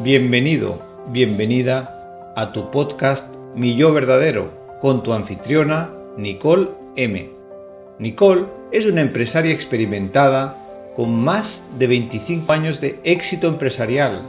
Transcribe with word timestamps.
Bienvenido, 0.00 0.80
bienvenida 1.08 2.32
a 2.36 2.52
tu 2.52 2.70
podcast 2.70 3.20
Mi 3.56 3.76
Yo 3.76 3.92
Verdadero 3.92 4.78
con 4.80 5.02
tu 5.02 5.12
anfitriona 5.12 5.90
Nicole 6.16 6.68
M. 6.94 7.28
Nicole 7.98 8.44
es 8.70 8.86
una 8.86 9.00
empresaria 9.00 9.52
experimentada 9.52 10.94
con 10.94 11.12
más 11.20 11.44
de 11.80 11.88
25 11.88 12.52
años 12.52 12.80
de 12.80 13.00
éxito 13.02 13.48
empresarial. 13.48 14.22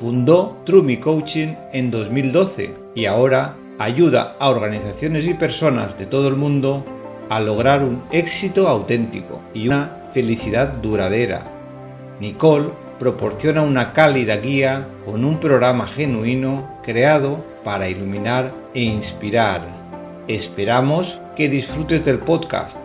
Fundó 0.00 0.56
True 0.66 0.98
Coaching 0.98 1.54
en 1.72 1.92
2012 1.92 2.70
y 2.96 3.06
ahora 3.06 3.54
ayuda 3.78 4.34
a 4.40 4.48
organizaciones 4.48 5.24
y 5.24 5.34
personas 5.34 5.96
de 6.00 6.06
todo 6.06 6.26
el 6.26 6.34
mundo 6.34 6.84
a 7.28 7.38
lograr 7.38 7.84
un 7.84 8.02
éxito 8.10 8.66
auténtico 8.66 9.40
y 9.54 9.68
una 9.68 10.10
felicidad 10.14 10.78
duradera. 10.82 11.44
Nicole 12.18 12.70
proporciona 13.02 13.62
una 13.62 13.94
cálida 13.94 14.36
guía 14.36 14.86
con 15.04 15.24
un 15.24 15.40
programa 15.40 15.92
genuino 15.96 16.78
creado 16.84 17.44
para 17.64 17.90
iluminar 17.90 18.54
e 18.76 18.80
inspirar. 18.80 20.22
Esperamos 20.28 21.04
que 21.36 21.48
disfrutes 21.48 22.04
del 22.04 22.20
podcast. 22.20 22.76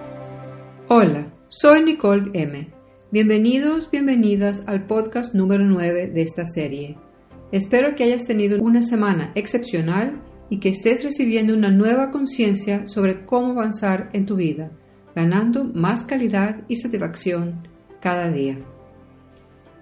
Hola, 0.88 1.27
soy 1.49 1.84
Nicole 1.84 2.31
M. 2.34 2.67
Bienvenidos, 3.11 3.91
bienvenidas 3.91 4.63
al 4.66 4.88
podcast 4.88 5.35
número 5.35 5.63
9 5.63 6.08
de 6.08 6.22
esta 6.23 6.47
serie. 6.47 6.97
Espero 7.52 7.94
que 7.94 8.05
hayas 8.05 8.25
tenido 8.25 8.59
una 8.59 8.81
semana 8.81 9.31
excepcional 9.36 10.20
y 10.49 10.58
que 10.59 10.70
estés 10.70 11.03
recibiendo 11.03 11.53
una 11.53 11.70
nueva 11.70 12.09
conciencia 12.09 12.88
sobre 12.88 13.23
cómo 13.23 13.52
avanzar 13.52 14.09
en 14.13 14.25
tu 14.25 14.38
vida, 14.38 14.72
ganando 15.16 15.63
más 15.63 16.03
calidad 16.03 16.61
y 16.67 16.77
satisfacción 16.77 17.67
cada 18.02 18.31
día. 18.31 18.58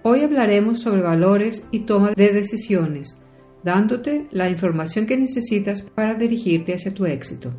Hoy 0.08 0.20
hablaremos 0.20 0.82
sobre 0.82 1.02
valores 1.02 1.64
y 1.72 1.80
toma 1.80 2.12
de 2.12 2.28
decisiones, 2.28 3.20
dándote 3.64 4.28
la 4.30 4.48
información 4.48 5.04
que 5.04 5.16
necesitas 5.16 5.82
para 5.82 6.14
dirigirte 6.14 6.74
hacia 6.74 6.94
tu 6.94 7.06
éxito. 7.06 7.52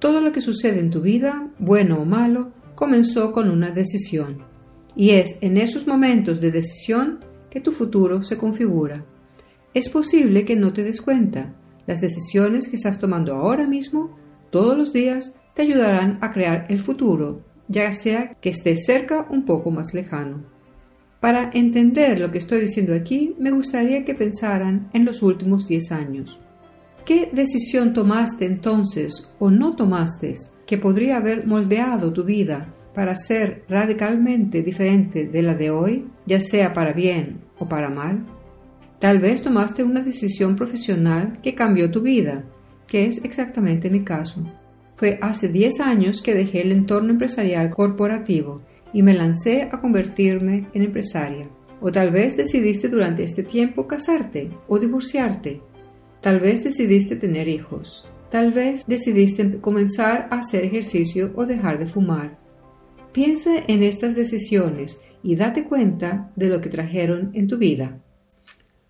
Todo 0.00 0.20
lo 0.20 0.32
que 0.32 0.40
sucede 0.40 0.80
en 0.80 0.90
tu 0.90 1.00
vida, 1.00 1.52
bueno 1.60 2.00
o 2.00 2.04
malo, 2.04 2.50
comenzó 2.74 3.30
con 3.30 3.48
una 3.50 3.70
decisión, 3.70 4.38
y 4.96 5.10
es 5.10 5.36
en 5.42 5.56
esos 5.56 5.86
momentos 5.86 6.40
de 6.40 6.50
decisión 6.50 7.20
que 7.50 7.60
tu 7.60 7.70
futuro 7.70 8.24
se 8.24 8.36
configura. 8.36 9.06
Es 9.74 9.88
posible 9.88 10.44
que 10.44 10.56
no 10.56 10.72
te 10.72 10.82
des 10.82 11.00
cuenta. 11.00 11.54
Las 11.86 12.00
decisiones 12.00 12.66
que 12.66 12.74
estás 12.74 12.98
tomando 12.98 13.32
ahora 13.32 13.68
mismo, 13.68 14.18
todos 14.50 14.76
los 14.76 14.92
días, 14.92 15.36
te 15.54 15.62
ayudarán 15.62 16.18
a 16.20 16.32
crear 16.32 16.66
el 16.68 16.80
futuro, 16.80 17.44
ya 17.68 17.92
sea 17.92 18.34
que 18.40 18.50
estés 18.50 18.84
cerca 18.84 19.28
un 19.30 19.44
poco 19.44 19.70
más 19.70 19.94
lejano. 19.94 20.52
Para 21.24 21.48
entender 21.54 22.20
lo 22.20 22.30
que 22.30 22.36
estoy 22.36 22.60
diciendo 22.60 22.92
aquí, 22.92 23.34
me 23.38 23.50
gustaría 23.50 24.04
que 24.04 24.14
pensaran 24.14 24.90
en 24.92 25.06
los 25.06 25.22
últimos 25.22 25.66
10 25.66 25.92
años. 25.92 26.38
¿Qué 27.06 27.30
decisión 27.32 27.94
tomaste 27.94 28.44
entonces 28.44 29.26
o 29.38 29.50
no 29.50 29.74
tomaste 29.74 30.34
que 30.66 30.76
podría 30.76 31.16
haber 31.16 31.46
moldeado 31.46 32.12
tu 32.12 32.24
vida 32.24 32.74
para 32.94 33.16
ser 33.16 33.64
radicalmente 33.70 34.60
diferente 34.60 35.26
de 35.26 35.40
la 35.40 35.54
de 35.54 35.70
hoy, 35.70 36.06
ya 36.26 36.42
sea 36.42 36.74
para 36.74 36.92
bien 36.92 37.40
o 37.58 37.66
para 37.66 37.88
mal? 37.88 38.26
Tal 38.98 39.18
vez 39.18 39.40
tomaste 39.40 39.82
una 39.82 40.00
decisión 40.00 40.56
profesional 40.56 41.40
que 41.42 41.54
cambió 41.54 41.90
tu 41.90 42.02
vida, 42.02 42.44
que 42.86 43.06
es 43.06 43.16
exactamente 43.24 43.88
mi 43.88 44.04
caso. 44.04 44.44
Fue 44.96 45.18
hace 45.22 45.48
10 45.48 45.80
años 45.80 46.20
que 46.20 46.34
dejé 46.34 46.60
el 46.60 46.72
entorno 46.72 47.12
empresarial 47.12 47.70
corporativo 47.70 48.60
y 48.94 49.02
me 49.02 49.12
lancé 49.12 49.68
a 49.70 49.80
convertirme 49.80 50.68
en 50.72 50.82
empresaria. 50.82 51.50
O 51.82 51.92
tal 51.92 52.10
vez 52.10 52.36
decidiste 52.36 52.88
durante 52.88 53.24
este 53.24 53.42
tiempo 53.42 53.86
casarte 53.86 54.50
o 54.68 54.78
divorciarte. 54.78 55.60
Tal 56.22 56.40
vez 56.40 56.64
decidiste 56.64 57.16
tener 57.16 57.48
hijos. 57.48 58.08
Tal 58.30 58.52
vez 58.52 58.86
decidiste 58.86 59.60
comenzar 59.60 60.28
a 60.30 60.38
hacer 60.38 60.64
ejercicio 60.64 61.32
o 61.34 61.44
dejar 61.44 61.78
de 61.78 61.86
fumar. 61.86 62.38
Piensa 63.12 63.50
en 63.68 63.82
estas 63.82 64.14
decisiones 64.14 64.98
y 65.22 65.36
date 65.36 65.64
cuenta 65.64 66.32
de 66.36 66.48
lo 66.48 66.60
que 66.60 66.70
trajeron 66.70 67.30
en 67.34 67.48
tu 67.48 67.58
vida. 67.58 68.00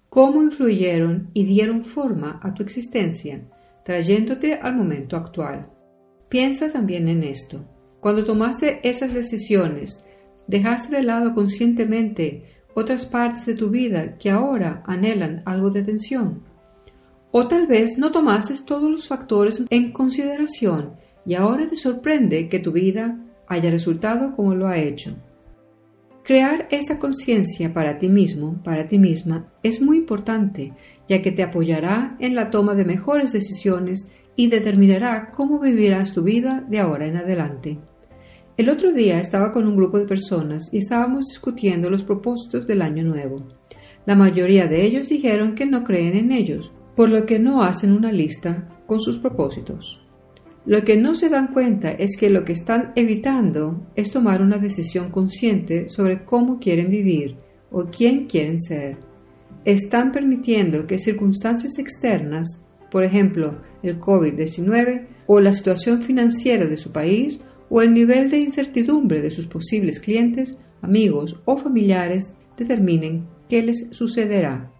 Cómo 0.08 0.42
influyeron 0.42 1.30
y 1.34 1.44
dieron 1.44 1.82
forma 1.82 2.38
a 2.42 2.54
tu 2.54 2.62
existencia, 2.62 3.42
trayéndote 3.84 4.54
al 4.54 4.76
momento 4.76 5.16
actual. 5.16 5.68
Piensa 6.28 6.70
también 6.70 7.08
en 7.08 7.24
esto. 7.24 7.64
Cuando 8.04 8.26
tomaste 8.26 8.80
esas 8.86 9.14
decisiones, 9.14 10.04
dejaste 10.46 10.94
de 10.94 11.02
lado 11.02 11.32
conscientemente 11.32 12.44
otras 12.74 13.06
partes 13.06 13.46
de 13.46 13.54
tu 13.54 13.70
vida 13.70 14.18
que 14.18 14.28
ahora 14.28 14.82
anhelan 14.86 15.40
algo 15.46 15.70
de 15.70 15.80
atención. 15.80 16.42
O 17.30 17.48
tal 17.48 17.66
vez 17.66 17.96
no 17.96 18.12
tomaste 18.12 18.52
todos 18.62 18.90
los 18.90 19.08
factores 19.08 19.64
en 19.70 19.90
consideración 19.92 20.96
y 21.24 21.32
ahora 21.34 21.66
te 21.66 21.76
sorprende 21.76 22.50
que 22.50 22.58
tu 22.58 22.72
vida 22.72 23.24
haya 23.46 23.70
resultado 23.70 24.36
como 24.36 24.54
lo 24.54 24.66
ha 24.66 24.76
hecho. 24.76 25.16
Crear 26.24 26.68
esa 26.70 26.98
conciencia 26.98 27.72
para 27.72 27.98
ti 27.98 28.10
mismo, 28.10 28.62
para 28.62 28.86
ti 28.86 28.98
misma, 28.98 29.50
es 29.62 29.80
muy 29.80 29.96
importante, 29.96 30.74
ya 31.08 31.22
que 31.22 31.32
te 31.32 31.42
apoyará 31.42 32.18
en 32.20 32.34
la 32.34 32.50
toma 32.50 32.74
de 32.74 32.84
mejores 32.84 33.32
decisiones 33.32 34.08
y 34.36 34.50
determinará 34.50 35.30
cómo 35.30 35.58
vivirás 35.58 36.12
tu 36.12 36.22
vida 36.22 36.66
de 36.68 36.80
ahora 36.80 37.06
en 37.06 37.16
adelante. 37.16 37.78
El 38.56 38.68
otro 38.68 38.92
día 38.92 39.18
estaba 39.18 39.50
con 39.50 39.66
un 39.66 39.74
grupo 39.74 39.98
de 39.98 40.06
personas 40.06 40.68
y 40.70 40.78
estábamos 40.78 41.24
discutiendo 41.26 41.90
los 41.90 42.04
propósitos 42.04 42.68
del 42.68 42.82
año 42.82 43.02
nuevo. 43.02 43.48
La 44.06 44.14
mayoría 44.14 44.68
de 44.68 44.84
ellos 44.84 45.08
dijeron 45.08 45.56
que 45.56 45.66
no 45.66 45.82
creen 45.82 46.14
en 46.14 46.30
ellos, 46.30 46.72
por 46.94 47.10
lo 47.10 47.26
que 47.26 47.40
no 47.40 47.64
hacen 47.64 47.92
una 47.92 48.12
lista 48.12 48.68
con 48.86 49.00
sus 49.00 49.18
propósitos. 49.18 50.00
Lo 50.66 50.84
que 50.84 50.96
no 50.96 51.16
se 51.16 51.30
dan 51.30 51.48
cuenta 51.48 51.90
es 51.90 52.16
que 52.16 52.30
lo 52.30 52.44
que 52.44 52.52
están 52.52 52.92
evitando 52.94 53.88
es 53.96 54.12
tomar 54.12 54.40
una 54.40 54.58
decisión 54.58 55.10
consciente 55.10 55.88
sobre 55.88 56.24
cómo 56.24 56.60
quieren 56.60 56.90
vivir 56.90 57.36
o 57.72 57.86
quién 57.86 58.26
quieren 58.26 58.60
ser. 58.60 58.98
Están 59.64 60.12
permitiendo 60.12 60.86
que 60.86 61.00
circunstancias 61.00 61.80
externas, 61.80 62.60
por 62.88 63.02
ejemplo, 63.02 63.60
el 63.82 64.00
COVID-19 64.00 65.08
o 65.26 65.40
la 65.40 65.52
situación 65.52 66.02
financiera 66.02 66.66
de 66.66 66.76
su 66.76 66.92
país 66.92 67.40
o 67.76 67.82
el 67.82 67.92
nivel 67.92 68.30
de 68.30 68.38
incertidumbre 68.38 69.20
de 69.20 69.32
sus 69.32 69.48
posibles 69.48 69.98
clientes, 69.98 70.56
amigos 70.80 71.40
o 71.44 71.56
familiares 71.56 72.32
determinen 72.56 73.26
qué 73.48 73.62
les 73.62 73.88
sucederá. 73.90 74.70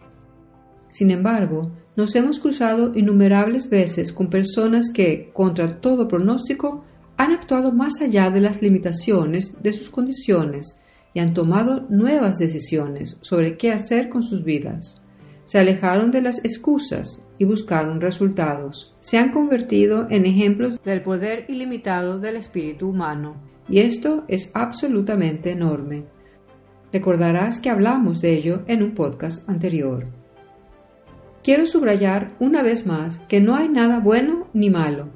Sin 0.90 1.10
embargo, 1.10 1.72
nos 1.96 2.14
hemos 2.14 2.38
cruzado 2.38 2.92
innumerables 2.94 3.68
veces 3.68 4.12
con 4.12 4.30
personas 4.30 4.92
que, 4.92 5.32
contra 5.32 5.80
todo 5.80 6.06
pronóstico, 6.06 6.84
han 7.16 7.32
actuado 7.32 7.72
más 7.72 8.00
allá 8.00 8.30
de 8.30 8.40
las 8.40 8.62
limitaciones 8.62 9.60
de 9.60 9.72
sus 9.72 9.90
condiciones 9.90 10.78
y 11.14 11.18
han 11.18 11.34
tomado 11.34 11.88
nuevas 11.88 12.38
decisiones 12.38 13.18
sobre 13.22 13.56
qué 13.56 13.72
hacer 13.72 14.08
con 14.08 14.22
sus 14.22 14.44
vidas. 14.44 15.02
Se 15.44 15.58
alejaron 15.58 16.10
de 16.10 16.22
las 16.22 16.44
excusas 16.44 17.20
y 17.38 17.44
buscaron 17.44 18.00
resultados. 18.00 18.94
Se 19.00 19.18
han 19.18 19.30
convertido 19.30 20.06
en 20.10 20.26
ejemplos 20.26 20.82
del 20.82 21.02
poder 21.02 21.44
ilimitado 21.48 22.18
del 22.18 22.36
espíritu 22.36 22.88
humano. 22.88 23.36
Y 23.68 23.80
esto 23.80 24.24
es 24.28 24.50
absolutamente 24.54 25.50
enorme. 25.50 26.04
Recordarás 26.92 27.60
que 27.60 27.70
hablamos 27.70 28.20
de 28.20 28.34
ello 28.34 28.62
en 28.66 28.82
un 28.82 28.94
podcast 28.94 29.48
anterior. 29.48 30.06
Quiero 31.42 31.66
subrayar 31.66 32.34
una 32.40 32.62
vez 32.62 32.86
más 32.86 33.18
que 33.28 33.40
no 33.40 33.54
hay 33.54 33.68
nada 33.68 33.98
bueno 33.98 34.48
ni 34.54 34.70
malo. 34.70 35.08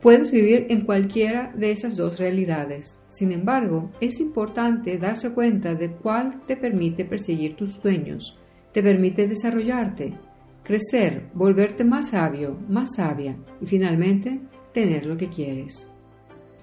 Puedes 0.00 0.30
vivir 0.30 0.66
en 0.70 0.82
cualquiera 0.82 1.52
de 1.56 1.72
esas 1.72 1.96
dos 1.96 2.18
realidades. 2.18 2.96
Sin 3.08 3.32
embargo, 3.32 3.90
es 4.00 4.20
importante 4.20 4.98
darse 4.98 5.32
cuenta 5.32 5.74
de 5.74 5.92
cuál 5.92 6.42
te 6.46 6.56
permite 6.56 7.04
perseguir 7.04 7.56
tus 7.56 7.76
sueños, 7.76 8.38
te 8.74 8.82
permite 8.82 9.28
desarrollarte, 9.28 10.18
crecer, 10.64 11.30
volverte 11.32 11.84
más 11.84 12.08
sabio, 12.10 12.58
más 12.68 12.96
sabia 12.96 13.38
y 13.60 13.66
finalmente 13.66 14.40
tener 14.72 15.06
lo 15.06 15.16
que 15.16 15.30
quieres. 15.30 15.86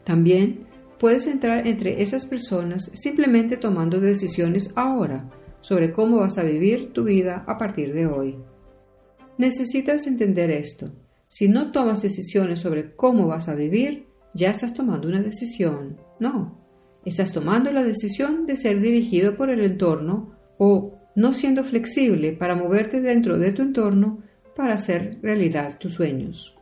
También 0.03 0.67
puedes 0.99 1.25
entrar 1.25 1.65
entre 1.65 2.01
esas 2.01 2.25
personas 2.25 2.91
simplemente 2.93 3.55
tomando 3.55 4.01
decisiones 4.01 4.73
ahora 4.75 5.29
sobre 5.61 5.93
cómo 5.93 6.19
vas 6.19 6.37
a 6.37 6.43
vivir 6.43 6.91
tu 6.91 7.05
vida 7.05 7.45
a 7.47 7.57
partir 7.57 7.93
de 7.93 8.07
hoy. 8.07 8.37
Necesitas 9.37 10.05
entender 10.05 10.51
esto. 10.51 10.91
Si 11.29 11.47
no 11.47 11.71
tomas 11.71 12.01
decisiones 12.01 12.59
sobre 12.59 12.93
cómo 12.93 13.27
vas 13.27 13.47
a 13.47 13.55
vivir, 13.55 14.07
ya 14.33 14.49
estás 14.49 14.73
tomando 14.73 15.07
una 15.07 15.21
decisión. 15.21 15.95
No, 16.19 16.59
estás 17.05 17.31
tomando 17.31 17.71
la 17.71 17.83
decisión 17.83 18.45
de 18.45 18.57
ser 18.57 18.81
dirigido 18.81 19.37
por 19.37 19.49
el 19.49 19.63
entorno 19.63 20.35
o 20.57 21.00
no 21.15 21.33
siendo 21.33 21.63
flexible 21.63 22.33
para 22.33 22.55
moverte 22.55 23.01
dentro 23.01 23.37
de 23.37 23.51
tu 23.51 23.61
entorno 23.61 24.23
para 24.55 24.73
hacer 24.73 25.17
realidad 25.21 25.77
tus 25.77 25.93
sueños. 25.93 26.55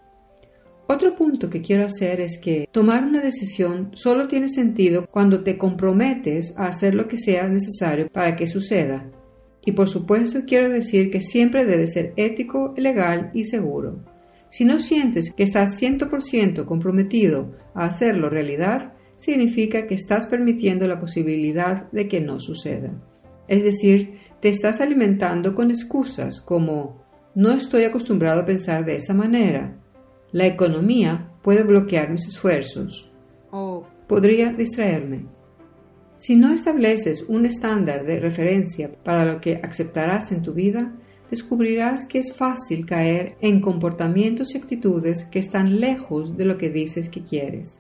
Otro 0.88 1.16
punto 1.16 1.52
que 1.52 1.62
quiero 1.62 1.86
hacer 1.86 2.20
es 2.20 2.40
que 2.40 2.68
tomar 2.72 3.04
una 3.04 3.22
decisión 3.22 3.92
solo 3.94 4.28
tiene 4.28 4.50
sentido 4.50 5.06
cuando 5.06 5.44
te 5.44 5.56
comprometes 5.56 6.54
a 6.58 6.66
hacer 6.66 6.96
lo 6.96 7.08
que 7.08 7.18
sea 7.18 7.48
necesario 7.48 8.10
para 8.12 8.36
que 8.36 8.48
suceda. 8.48 9.12
Y 9.64 9.74
por 9.74 9.88
supuesto 9.88 10.42
quiero 10.48 10.68
decir 10.68 11.12
que 11.12 11.22
siempre 11.22 11.66
debe 11.66 11.86
ser 11.86 12.14
ético, 12.16 12.74
legal 12.76 13.30
y 13.36 13.44
seguro. 13.44 14.04
Si 14.50 14.66
no 14.66 14.80
sientes 14.80 15.32
que 15.32 15.44
estás 15.44 15.80
100% 15.80 16.66
comprometido 16.66 17.56
a 17.76 17.86
hacerlo 17.86 18.30
realidad, 18.30 18.94
significa 19.18 19.86
que 19.86 19.94
estás 19.94 20.26
permitiendo 20.26 20.88
la 20.88 21.00
posibilidad 21.00 21.92
de 21.92 22.08
que 22.08 22.20
no 22.20 22.40
suceda. 22.40 23.00
Es 23.48 23.64
decir, 23.64 24.20
te 24.42 24.50
estás 24.50 24.82
alimentando 24.82 25.54
con 25.54 25.70
excusas 25.70 26.40
como 26.40 27.04
no 27.36 27.52
estoy 27.52 27.84
acostumbrado 27.84 28.42
a 28.42 28.46
pensar 28.46 28.86
de 28.86 28.96
esa 28.96 29.14
manera. 29.14 29.76
La 30.32 30.46
economía 30.46 31.32
puede 31.42 31.64
bloquear 31.64 32.10
mis 32.10 32.28
esfuerzos 32.28 33.12
o 33.52 33.86
podría 34.08 34.52
distraerme. 34.52 35.26
Si 36.18 36.36
no 36.36 36.52
estableces 36.52 37.24
un 37.28 37.46
estándar 37.46 38.06
de 38.06 38.20
referencia 38.20 38.92
para 39.04 39.26
lo 39.26 39.40
que 39.40 39.60
aceptarás 39.64 40.32
en 40.32 40.42
tu 40.42 40.54
vida, 40.54 40.94
descubrirás 41.30 42.06
que 42.06 42.20
es 42.20 42.34
fácil 42.34 42.86
caer 42.86 43.38
en 43.42 43.62
comportamientos 43.62 44.54
y 44.54 44.58
actitudes 44.58 45.24
que 45.26 45.40
están 45.40 45.80
lejos 45.80 46.36
de 46.36 46.46
lo 46.46 46.58
que 46.58 46.70
dices 46.70 47.08
que 47.10 47.24
quieres. 47.24 47.80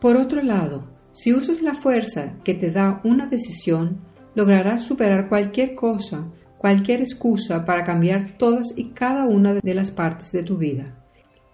Por 0.00 0.16
otro 0.16 0.42
lado, 0.42 0.88
si 1.12 1.32
usas 1.32 1.62
la 1.62 1.74
fuerza 1.74 2.34
que 2.44 2.54
te 2.54 2.70
da 2.70 3.00
una 3.04 3.26
decisión, 3.26 3.98
lograrás 4.34 4.82
superar 4.82 5.28
cualquier 5.28 5.74
cosa, 5.74 6.26
cualquier 6.58 7.00
excusa 7.00 7.64
para 7.64 7.84
cambiar 7.84 8.36
todas 8.38 8.72
y 8.76 8.90
cada 8.90 9.24
una 9.24 9.54
de 9.54 9.74
las 9.74 9.90
partes 9.90 10.32
de 10.32 10.42
tu 10.42 10.56
vida. 10.56 10.98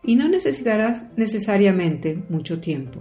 Y 0.02 0.16
no 0.16 0.28
necesitarás 0.28 1.06
necesariamente 1.16 2.22
mucho 2.28 2.60
tiempo. 2.60 3.00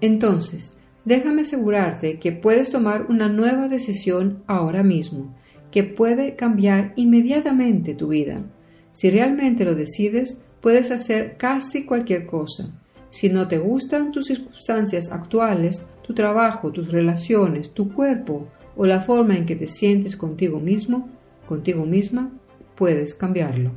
Entonces, 0.00 0.76
déjame 1.04 1.42
asegurarte 1.42 2.18
que 2.18 2.32
puedes 2.32 2.70
tomar 2.70 3.06
una 3.08 3.28
nueva 3.28 3.68
decisión 3.68 4.42
ahora 4.46 4.82
mismo, 4.82 5.34
que 5.70 5.84
puede 5.84 6.36
cambiar 6.36 6.92
inmediatamente 6.96 7.94
tu 7.94 8.08
vida. 8.08 8.44
Si 8.92 9.10
realmente 9.10 9.64
lo 9.64 9.74
decides, 9.74 10.40
puedes 10.60 10.90
hacer 10.90 11.36
casi 11.38 11.84
cualquier 11.84 12.26
cosa. 12.26 12.72
Si 13.10 13.28
no 13.28 13.48
te 13.48 13.58
gustan 13.58 14.12
tus 14.12 14.26
circunstancias 14.26 15.10
actuales, 15.10 15.84
tu 16.02 16.14
trabajo, 16.14 16.70
tus 16.72 16.90
relaciones, 16.90 17.72
tu 17.72 17.92
cuerpo 17.92 18.48
o 18.76 18.86
la 18.86 19.00
forma 19.00 19.36
en 19.36 19.46
que 19.46 19.56
te 19.56 19.68
sientes 19.68 20.16
contigo 20.16 20.60
mismo, 20.60 21.08
contigo 21.46 21.86
misma, 21.86 22.30
puedes 22.76 23.14
cambiarlo. 23.14 23.72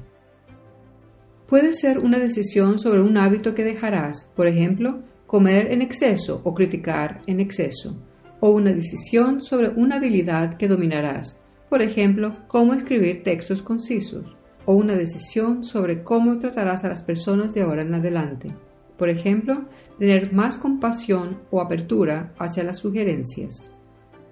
Puede 1.47 1.73
ser 1.73 1.99
una 1.99 2.19
decisión 2.19 2.77
sobre 2.77 3.01
un 3.01 3.17
hábito 3.17 3.55
que 3.55 3.63
dejarás, 3.63 4.29
por 4.35 4.47
ejemplo, 4.47 5.01
comer 5.25 5.71
en 5.71 5.81
exceso 5.81 6.41
o 6.43 6.53
criticar 6.53 7.21
en 7.25 7.39
exceso, 7.39 7.97
o 8.39 8.51
una 8.51 8.71
decisión 8.71 9.41
sobre 9.41 9.69
una 9.69 9.95
habilidad 9.95 10.57
que 10.57 10.67
dominarás, 10.67 11.37
por 11.69 11.81
ejemplo, 11.81 12.35
cómo 12.47 12.73
escribir 12.73 13.23
textos 13.23 13.61
concisos, 13.61 14.35
o 14.65 14.73
una 14.73 14.95
decisión 14.95 15.63
sobre 15.63 16.03
cómo 16.03 16.37
tratarás 16.39 16.83
a 16.83 16.89
las 16.89 17.01
personas 17.01 17.53
de 17.53 17.61
ahora 17.61 17.81
en 17.83 17.93
adelante. 17.93 18.53
Por 18.97 19.09
ejemplo, 19.09 19.65
tener 19.97 20.33
más 20.33 20.57
compasión 20.57 21.39
o 21.51 21.61
apertura 21.61 22.33
hacia 22.37 22.63
las 22.63 22.77
sugerencias. 22.77 23.69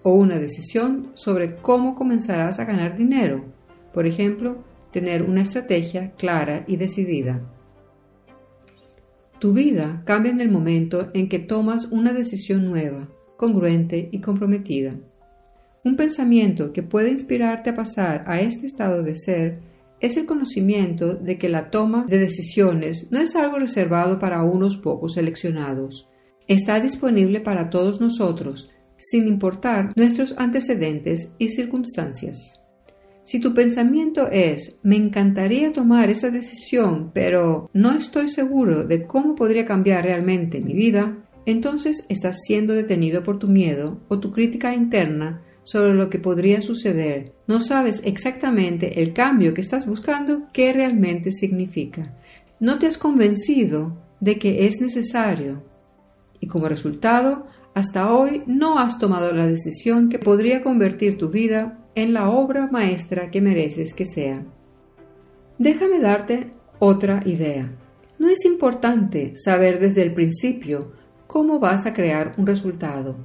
O 0.03 0.13
una 0.13 0.37
decisión 0.37 1.11
sobre 1.15 1.55
cómo 1.55 1.95
comenzarás 1.95 2.59
a 2.59 2.65
ganar 2.65 2.97
dinero. 2.97 3.45
Por 3.93 4.05
ejemplo, 4.05 4.63
tener 4.91 5.23
una 5.23 5.41
estrategia 5.41 6.11
clara 6.17 6.63
y 6.67 6.77
decidida. 6.77 7.41
Tu 9.39 9.53
vida 9.53 10.01
cambia 10.05 10.31
en 10.31 10.41
el 10.41 10.49
momento 10.49 11.11
en 11.13 11.29
que 11.29 11.39
tomas 11.39 11.85
una 11.85 12.13
decisión 12.13 12.65
nueva, 12.65 13.09
congruente 13.37 14.09
y 14.11 14.19
comprometida. 14.19 14.95
Un 15.83 15.95
pensamiento 15.95 16.73
que 16.73 16.83
puede 16.83 17.11
inspirarte 17.11 17.69
a 17.69 17.75
pasar 17.75 18.23
a 18.27 18.41
este 18.41 18.65
estado 18.65 19.03
de 19.03 19.15
ser 19.15 19.59
es 19.99 20.17
el 20.17 20.25
conocimiento 20.25 21.15
de 21.15 21.37
que 21.37 21.49
la 21.49 21.69
toma 21.69 22.05
de 22.07 22.17
decisiones 22.17 23.07
no 23.11 23.19
es 23.19 23.35
algo 23.35 23.59
reservado 23.59 24.19
para 24.19 24.43
unos 24.43 24.77
pocos 24.77 25.13
seleccionados. 25.13 26.09
Está 26.47 26.79
disponible 26.79 27.41
para 27.41 27.69
todos 27.69 27.99
nosotros, 27.99 28.69
sin 28.97 29.27
importar 29.27 29.91
nuestros 29.95 30.35
antecedentes 30.37 31.29
y 31.37 31.49
circunstancias. 31.49 32.59
Si 33.23 33.39
tu 33.39 33.53
pensamiento 33.53 34.29
es 34.31 34.77
me 34.83 34.95
encantaría 34.95 35.73
tomar 35.73 36.09
esa 36.09 36.31
decisión, 36.31 37.11
pero 37.13 37.69
no 37.73 37.91
estoy 37.91 38.29
seguro 38.29 38.85
de 38.85 39.05
cómo 39.05 39.35
podría 39.35 39.65
cambiar 39.65 40.05
realmente 40.05 40.61
mi 40.61 40.73
vida, 40.73 41.17
entonces 41.45 42.05
estás 42.07 42.37
siendo 42.45 42.73
detenido 42.73 43.23
por 43.23 43.37
tu 43.39 43.47
miedo 43.47 43.99
o 44.07 44.19
tu 44.19 44.31
crítica 44.31 44.73
interna 44.73 45.41
sobre 45.63 45.93
lo 45.93 46.09
que 46.09 46.19
podría 46.19 46.61
suceder. 46.61 47.33
No 47.47 47.59
sabes 47.59 48.01
exactamente 48.05 49.01
el 49.01 49.11
cambio 49.11 49.53
que 49.53 49.59
estás 49.59 49.85
buscando 49.85 50.47
qué 50.53 50.71
realmente 50.71 51.33
significa. 51.33 52.15
No 52.61 52.79
te 52.79 52.87
has 52.87 52.97
convencido 52.97 53.97
de 54.21 54.39
que 54.39 54.65
es 54.65 54.79
necesario. 54.79 55.63
Y 56.39 56.47
como 56.47 56.69
resultado, 56.69 57.47
hasta 57.77 58.11
hoy 58.11 58.41
no 58.47 58.79
has 58.79 58.97
tomado 58.97 59.31
la 59.31 59.45
decisión 59.45 60.09
que 60.09 60.17
podría 60.17 60.63
convertir 60.63 61.15
tu 61.19 61.29
vida 61.29 61.77
en 61.93 62.11
la 62.11 62.31
obra 62.31 62.65
maestra 62.71 63.29
que 63.29 63.39
mereces 63.39 63.93
que 63.93 64.07
sea. 64.07 64.43
Déjame 65.59 65.99
darte 65.99 66.53
otra 66.79 67.21
idea. 67.23 67.71
No 68.17 68.29
es 68.29 68.45
importante 68.45 69.33
saber 69.35 69.79
desde 69.79 70.01
el 70.01 70.11
principio 70.15 70.91
cómo 71.27 71.59
vas 71.59 71.85
a 71.85 71.93
crear 71.93 72.33
un 72.39 72.47
resultado. 72.47 73.15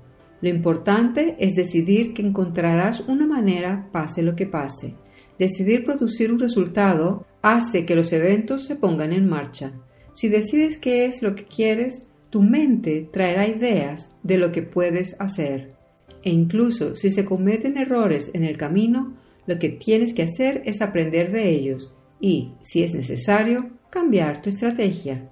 Lo 0.42 0.50
importante 0.50 1.34
es 1.38 1.54
decidir 1.54 2.12
que 2.12 2.20
encontrarás 2.20 3.00
una 3.00 3.26
manera 3.26 3.88
pase 3.90 4.20
lo 4.20 4.36
que 4.36 4.44
pase. 4.44 4.96
Decidir 5.38 5.82
producir 5.82 6.30
un 6.30 6.38
resultado 6.38 7.24
hace 7.40 7.86
que 7.86 7.96
los 7.96 8.12
eventos 8.12 8.66
se 8.66 8.76
pongan 8.76 9.14
en 9.14 9.30
marcha. 9.30 9.72
Si 10.12 10.28
decides 10.28 10.76
qué 10.76 11.06
es 11.06 11.22
lo 11.22 11.34
que 11.34 11.46
quieres, 11.46 12.06
tu 12.32 12.40
mente 12.40 13.10
traerá 13.12 13.46
ideas 13.46 14.10
de 14.22 14.38
lo 14.38 14.52
que 14.52 14.62
puedes 14.62 15.20
hacer. 15.20 15.74
E 16.22 16.30
incluso 16.30 16.94
si 16.94 17.10
se 17.10 17.26
cometen 17.26 17.76
errores 17.76 18.30
en 18.32 18.42
el 18.42 18.56
camino, 18.56 19.18
lo 19.46 19.58
que 19.58 19.68
tienes 19.68 20.14
que 20.14 20.22
hacer 20.22 20.62
es 20.64 20.80
aprender 20.80 21.30
de 21.30 21.50
ellos 21.50 21.92
y, 22.20 22.54
si 22.62 22.82
es 22.82 22.94
necesario, 22.94 23.72
cambiar 23.90 24.40
tu 24.40 24.48
estrategia. 24.48 25.28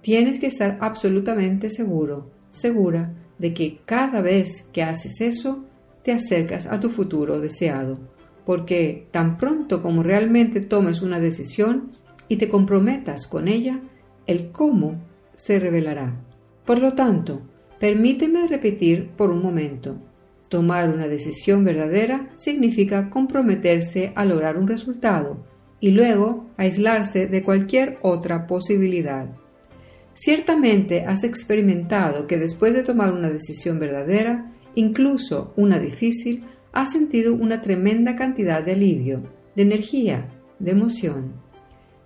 Tienes 0.00 0.40
que 0.40 0.48
estar 0.48 0.78
absolutamente 0.80 1.70
seguro, 1.70 2.32
segura 2.50 3.14
de 3.38 3.54
que 3.54 3.78
cada 3.84 4.20
vez 4.20 4.66
que 4.72 4.82
haces 4.82 5.20
eso, 5.20 5.64
te 6.02 6.10
acercas 6.10 6.66
a 6.66 6.80
tu 6.80 6.90
futuro 6.90 7.38
deseado, 7.38 8.00
porque 8.44 9.06
tan 9.12 9.38
pronto 9.38 9.80
como 9.80 10.02
realmente 10.02 10.60
tomes 10.60 11.02
una 11.02 11.20
decisión 11.20 11.92
y 12.26 12.38
te 12.38 12.48
comprometas 12.48 13.28
con 13.28 13.46
ella, 13.46 13.80
el 14.26 14.50
cómo 14.50 15.00
se 15.36 15.60
revelará. 15.60 16.31
Por 16.64 16.80
lo 16.80 16.94
tanto, 16.94 17.42
permíteme 17.80 18.46
repetir 18.46 19.10
por 19.16 19.30
un 19.30 19.42
momento. 19.42 19.98
Tomar 20.48 20.90
una 20.90 21.08
decisión 21.08 21.64
verdadera 21.64 22.30
significa 22.36 23.10
comprometerse 23.10 24.12
a 24.14 24.24
lograr 24.24 24.56
un 24.56 24.68
resultado 24.68 25.44
y 25.80 25.90
luego 25.90 26.46
aislarse 26.56 27.26
de 27.26 27.42
cualquier 27.42 27.98
otra 28.02 28.46
posibilidad. 28.46 29.28
Ciertamente 30.14 31.04
has 31.04 31.24
experimentado 31.24 32.26
que 32.26 32.38
después 32.38 32.74
de 32.74 32.84
tomar 32.84 33.12
una 33.12 33.30
decisión 33.30 33.80
verdadera, 33.80 34.52
incluso 34.74 35.52
una 35.56 35.78
difícil, 35.78 36.44
has 36.72 36.92
sentido 36.92 37.34
una 37.34 37.62
tremenda 37.62 38.14
cantidad 38.14 38.62
de 38.62 38.72
alivio, 38.72 39.22
de 39.56 39.62
energía, 39.62 40.28
de 40.58 40.70
emoción. 40.70 41.32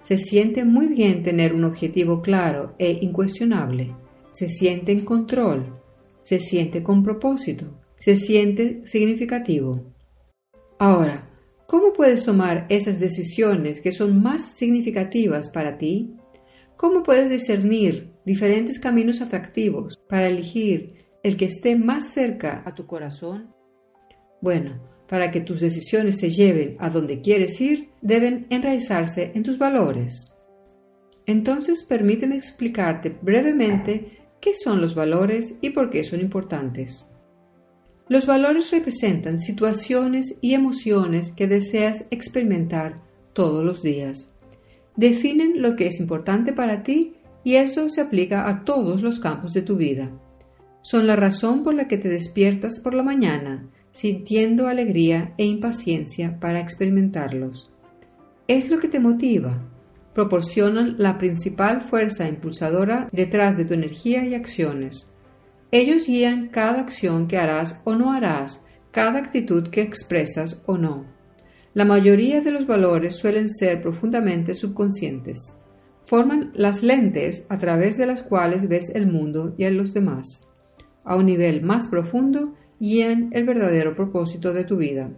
Se 0.02 0.18
siente 0.18 0.64
muy 0.64 0.86
bien 0.86 1.22
tener 1.22 1.52
un 1.52 1.64
objetivo 1.64 2.22
claro 2.22 2.74
e 2.78 2.98
incuestionable. 3.02 3.92
Se 4.36 4.48
siente 4.48 4.92
en 4.92 5.04
control. 5.04 5.80
Se 6.22 6.40
siente 6.40 6.82
con 6.82 7.02
propósito 7.02 7.66
se 7.98 8.16
siente 8.16 8.82
significativo. 8.84 9.84
Ahora, 10.78 11.28
¿cómo 11.66 11.92
puedes 11.92 12.24
tomar 12.24 12.66
esas 12.68 13.00
decisiones 13.00 13.80
que 13.80 13.92
son 13.92 14.22
más 14.22 14.42
significativas 14.42 15.48
para 15.48 15.78
ti? 15.78 16.14
¿Cómo 16.76 17.02
puedes 17.02 17.30
discernir 17.30 18.12
diferentes 18.24 18.78
caminos 18.78 19.22
atractivos 19.22 19.96
para 20.08 20.28
elegir 20.28 21.06
el 21.22 21.36
que 21.36 21.46
esté 21.46 21.76
más 21.76 22.08
cerca 22.08 22.62
a 22.66 22.74
tu 22.74 22.86
corazón? 22.86 23.54
Bueno, 24.42 24.78
para 25.08 25.30
que 25.30 25.40
tus 25.40 25.60
decisiones 25.60 26.18
te 26.18 26.28
lleven 26.28 26.76
a 26.78 26.90
donde 26.90 27.20
quieres 27.20 27.60
ir, 27.60 27.90
deben 28.02 28.46
enraizarse 28.50 29.32
en 29.34 29.42
tus 29.42 29.56
valores. 29.56 30.32
Entonces, 31.24 31.82
permíteme 31.82 32.36
explicarte 32.36 33.16
brevemente 33.22 34.25
qué 34.40 34.54
son 34.54 34.80
los 34.80 34.94
valores 34.94 35.54
y 35.60 35.70
por 35.70 35.90
qué 35.90 36.04
son 36.04 36.20
importantes. 36.20 37.06
Los 38.08 38.24
valores 38.24 38.70
representan 38.70 39.38
situaciones 39.38 40.36
y 40.40 40.54
emociones 40.54 41.32
que 41.32 41.48
deseas 41.48 42.06
experimentar 42.10 42.96
todos 43.32 43.64
los 43.64 43.82
días. 43.82 44.30
Definen 44.94 45.60
lo 45.60 45.74
que 45.74 45.88
es 45.88 45.98
importante 45.98 46.52
para 46.52 46.82
ti 46.82 47.14
y 47.42 47.56
eso 47.56 47.88
se 47.88 48.00
aplica 48.00 48.48
a 48.48 48.64
todos 48.64 49.02
los 49.02 49.20
campos 49.20 49.52
de 49.52 49.62
tu 49.62 49.76
vida. 49.76 50.10
Son 50.82 51.06
la 51.06 51.16
razón 51.16 51.64
por 51.64 51.74
la 51.74 51.88
que 51.88 51.98
te 51.98 52.08
despiertas 52.08 52.80
por 52.80 52.94
la 52.94 53.02
mañana, 53.02 53.68
sintiendo 53.90 54.68
alegría 54.68 55.34
e 55.36 55.44
impaciencia 55.44 56.38
para 56.38 56.60
experimentarlos. 56.60 57.72
Es 58.46 58.70
lo 58.70 58.78
que 58.78 58.86
te 58.86 59.00
motiva. 59.00 59.60
Proporcionan 60.16 60.94
la 60.96 61.18
principal 61.18 61.82
fuerza 61.82 62.26
impulsadora 62.26 63.10
detrás 63.12 63.58
de 63.58 63.66
tu 63.66 63.74
energía 63.74 64.24
y 64.24 64.34
acciones. 64.34 65.12
Ellos 65.70 66.06
guían 66.06 66.48
cada 66.48 66.80
acción 66.80 67.28
que 67.28 67.36
harás 67.36 67.82
o 67.84 67.96
no 67.96 68.14
harás, 68.14 68.64
cada 68.92 69.18
actitud 69.18 69.68
que 69.68 69.82
expresas 69.82 70.62
o 70.64 70.78
no. 70.78 71.04
La 71.74 71.84
mayoría 71.84 72.40
de 72.40 72.50
los 72.50 72.66
valores 72.66 73.16
suelen 73.16 73.50
ser 73.50 73.82
profundamente 73.82 74.54
subconscientes. 74.54 75.54
Forman 76.06 76.50
las 76.54 76.82
lentes 76.82 77.44
a 77.50 77.58
través 77.58 77.98
de 77.98 78.06
las 78.06 78.22
cuales 78.22 78.68
ves 78.68 78.88
el 78.94 79.12
mundo 79.12 79.54
y 79.58 79.64
a 79.64 79.70
los 79.70 79.92
demás. 79.92 80.48
A 81.04 81.14
un 81.16 81.26
nivel 81.26 81.60
más 81.60 81.88
profundo, 81.88 82.54
guían 82.80 83.28
el 83.34 83.44
verdadero 83.44 83.94
propósito 83.94 84.54
de 84.54 84.64
tu 84.64 84.78
vida. 84.78 85.10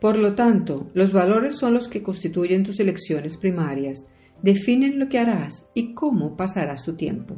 Por 0.00 0.18
lo 0.18 0.34
tanto, 0.34 0.90
los 0.94 1.12
valores 1.12 1.56
son 1.56 1.74
los 1.74 1.88
que 1.88 2.02
constituyen 2.02 2.64
tus 2.64 2.80
elecciones 2.80 3.36
primarias, 3.36 4.06
definen 4.42 4.98
lo 4.98 5.08
que 5.08 5.18
harás 5.18 5.64
y 5.74 5.94
cómo 5.94 6.36
pasarás 6.36 6.82
tu 6.82 6.94
tiempo. 6.94 7.36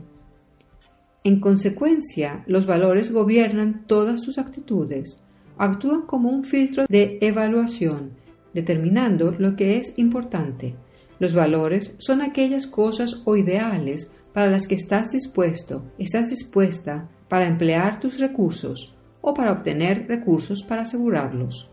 En 1.24 1.40
consecuencia, 1.40 2.44
los 2.46 2.66
valores 2.66 3.12
gobiernan 3.12 3.84
todas 3.86 4.22
tus 4.22 4.38
actitudes, 4.38 5.20
actúan 5.56 6.02
como 6.02 6.30
un 6.30 6.42
filtro 6.42 6.86
de 6.88 7.18
evaluación, 7.20 8.12
determinando 8.54 9.32
lo 9.32 9.54
que 9.54 9.78
es 9.78 9.92
importante. 9.96 10.74
Los 11.18 11.34
valores 11.34 11.94
son 11.98 12.22
aquellas 12.22 12.66
cosas 12.66 13.20
o 13.24 13.36
ideales 13.36 14.10
para 14.32 14.50
las 14.50 14.66
que 14.66 14.74
estás 14.74 15.10
dispuesto, 15.10 15.84
estás 15.98 16.30
dispuesta 16.30 17.08
para 17.28 17.46
emplear 17.46 18.00
tus 18.00 18.18
recursos 18.18 18.94
o 19.20 19.34
para 19.34 19.52
obtener 19.52 20.06
recursos 20.06 20.62
para 20.62 20.82
asegurarlos. 20.82 21.68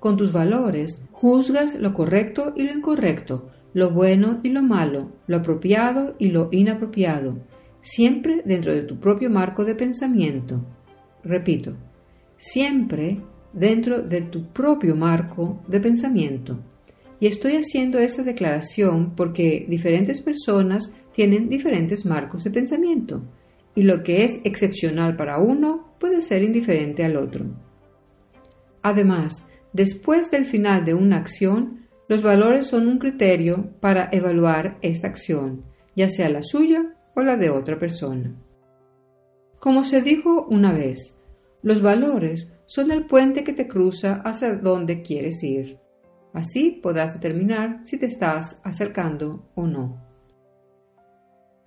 Con 0.00 0.16
tus 0.16 0.32
valores 0.32 0.98
juzgas 1.12 1.78
lo 1.78 1.92
correcto 1.92 2.54
y 2.56 2.64
lo 2.64 2.72
incorrecto, 2.72 3.50
lo 3.74 3.90
bueno 3.90 4.40
y 4.42 4.48
lo 4.48 4.62
malo, 4.62 5.12
lo 5.26 5.36
apropiado 5.36 6.16
y 6.18 6.30
lo 6.30 6.48
inapropiado, 6.50 7.38
siempre 7.82 8.42
dentro 8.44 8.74
de 8.74 8.82
tu 8.82 8.98
propio 8.98 9.30
marco 9.30 9.64
de 9.64 9.74
pensamiento. 9.74 10.64
Repito, 11.22 11.74
siempre 12.38 13.20
dentro 13.52 14.00
de 14.00 14.22
tu 14.22 14.46
propio 14.46 14.96
marco 14.96 15.62
de 15.68 15.80
pensamiento. 15.80 16.58
Y 17.20 17.26
estoy 17.26 17.56
haciendo 17.56 17.98
esa 17.98 18.22
declaración 18.22 19.14
porque 19.14 19.66
diferentes 19.68 20.22
personas 20.22 20.90
tienen 21.12 21.50
diferentes 21.50 22.06
marcos 22.06 22.44
de 22.44 22.50
pensamiento, 22.50 23.22
y 23.74 23.82
lo 23.82 24.02
que 24.02 24.24
es 24.24 24.40
excepcional 24.44 25.16
para 25.16 25.38
uno 25.38 25.94
puede 26.00 26.22
ser 26.22 26.42
indiferente 26.42 27.04
al 27.04 27.16
otro. 27.16 27.44
Además, 28.82 29.44
después 29.72 30.30
del 30.30 30.46
final 30.46 30.84
de 30.84 30.94
una 30.94 31.16
acción, 31.16 31.88
los 32.08 32.22
valores 32.22 32.66
son 32.66 32.88
un 32.88 32.98
criterio 32.98 33.70
para 33.80 34.08
evaluar 34.12 34.78
esta 34.82 35.06
acción, 35.06 35.64
ya 35.94 36.08
sea 36.08 36.28
la 36.28 36.42
suya 36.42 36.94
o 37.14 37.22
la 37.22 37.36
de 37.36 37.50
otra 37.50 37.78
persona. 37.78 38.34
Como 39.58 39.84
se 39.84 40.02
dijo 40.02 40.46
una 40.48 40.72
vez, 40.72 41.18
los 41.62 41.82
valores 41.82 42.52
son 42.66 42.90
el 42.90 43.06
puente 43.06 43.44
que 43.44 43.52
te 43.52 43.68
cruza 43.68 44.22
hacia 44.24 44.56
donde 44.56 45.02
quieres 45.02 45.42
ir. 45.42 45.78
Así 46.32 46.70
podrás 46.70 47.14
determinar 47.14 47.80
si 47.84 47.98
te 47.98 48.06
estás 48.06 48.60
acercando 48.64 49.50
o 49.54 49.66
no. 49.66 50.00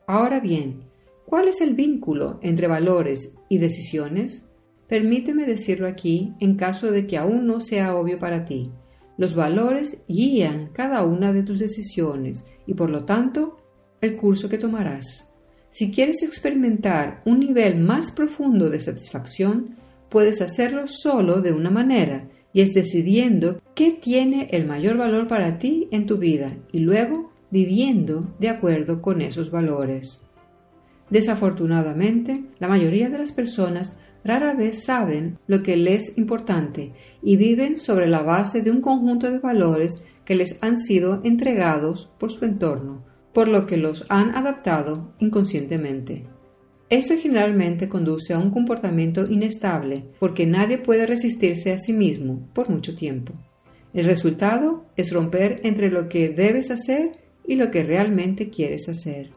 Ahora 0.07 0.39
bien, 0.39 0.83
¿cuál 1.25 1.47
es 1.47 1.61
el 1.61 1.75
vínculo 1.75 2.39
entre 2.41 2.67
valores 2.67 3.33
y 3.49 3.59
decisiones? 3.59 4.49
Permíteme 4.87 5.45
decirlo 5.45 5.87
aquí 5.87 6.33
en 6.39 6.55
caso 6.55 6.91
de 6.91 7.07
que 7.07 7.17
aún 7.17 7.47
no 7.47 7.61
sea 7.61 7.95
obvio 7.95 8.19
para 8.19 8.45
ti. 8.45 8.71
Los 9.17 9.35
valores 9.35 9.97
guían 10.07 10.69
cada 10.73 11.03
una 11.03 11.33
de 11.33 11.43
tus 11.43 11.59
decisiones 11.59 12.45
y 12.65 12.73
por 12.73 12.89
lo 12.89 13.05
tanto 13.05 13.57
el 14.01 14.15
curso 14.15 14.49
que 14.49 14.57
tomarás. 14.57 15.29
Si 15.69 15.91
quieres 15.91 16.21
experimentar 16.23 17.21
un 17.25 17.39
nivel 17.39 17.79
más 17.79 18.11
profundo 18.11 18.69
de 18.69 18.79
satisfacción, 18.79 19.75
puedes 20.09 20.41
hacerlo 20.41 20.85
solo 20.85 21.41
de 21.41 21.53
una 21.53 21.71
manera, 21.71 22.29
y 22.53 22.61
es 22.61 22.73
decidiendo 22.73 23.59
qué 23.73 23.91
tiene 23.91 24.47
el 24.51 24.67
mayor 24.67 24.97
valor 24.97 25.27
para 25.27 25.57
ti 25.57 25.87
en 25.91 26.05
tu 26.05 26.17
vida 26.17 26.55
y 26.71 26.79
luego 26.79 27.31
viviendo 27.49 28.35
de 28.39 28.49
acuerdo 28.49 29.01
con 29.01 29.21
esos 29.21 29.49
valores. 29.49 30.23
Desafortunadamente, 31.09 32.43
la 32.59 32.67
mayoría 32.67 33.09
de 33.09 33.17
las 33.17 33.31
personas 33.31 33.97
rara 34.23 34.53
vez 34.53 34.83
saben 34.83 35.37
lo 35.47 35.63
que 35.63 35.75
les 35.75 36.09
es 36.09 36.17
importante 36.17 36.93
y 37.21 37.35
viven 37.35 37.77
sobre 37.77 38.07
la 38.07 38.21
base 38.21 38.61
de 38.61 38.71
un 38.71 38.81
conjunto 38.81 39.29
de 39.29 39.39
valores 39.39 40.03
que 40.25 40.35
les 40.35 40.57
han 40.61 40.77
sido 40.77 41.21
entregados 41.23 42.09
por 42.19 42.31
su 42.31 42.45
entorno, 42.45 43.03
por 43.33 43.47
lo 43.47 43.65
que 43.65 43.77
los 43.77 44.05
han 44.09 44.35
adaptado 44.35 45.13
inconscientemente. 45.19 46.25
Esto 46.89 47.15
generalmente 47.17 47.89
conduce 47.89 48.33
a 48.33 48.39
un 48.39 48.51
comportamiento 48.51 49.25
inestable 49.25 50.05
porque 50.19 50.45
nadie 50.45 50.77
puede 50.77 51.05
resistirse 51.05 51.71
a 51.71 51.77
sí 51.77 51.91
mismo 51.91 52.47
por 52.53 52.69
mucho 52.69 52.95
tiempo. 52.95 53.33
El 53.93 54.05
resultado 54.05 54.85
es 54.95 55.11
romper 55.11 55.61
entre 55.63 55.91
lo 55.91 56.09
que 56.09 56.29
debes 56.29 56.71
hacer 56.71 57.11
y 57.47 57.55
lo 57.55 57.71
que 57.71 57.83
realmente 57.83 58.49
quieres 58.49 58.89
hacer. 58.89 59.31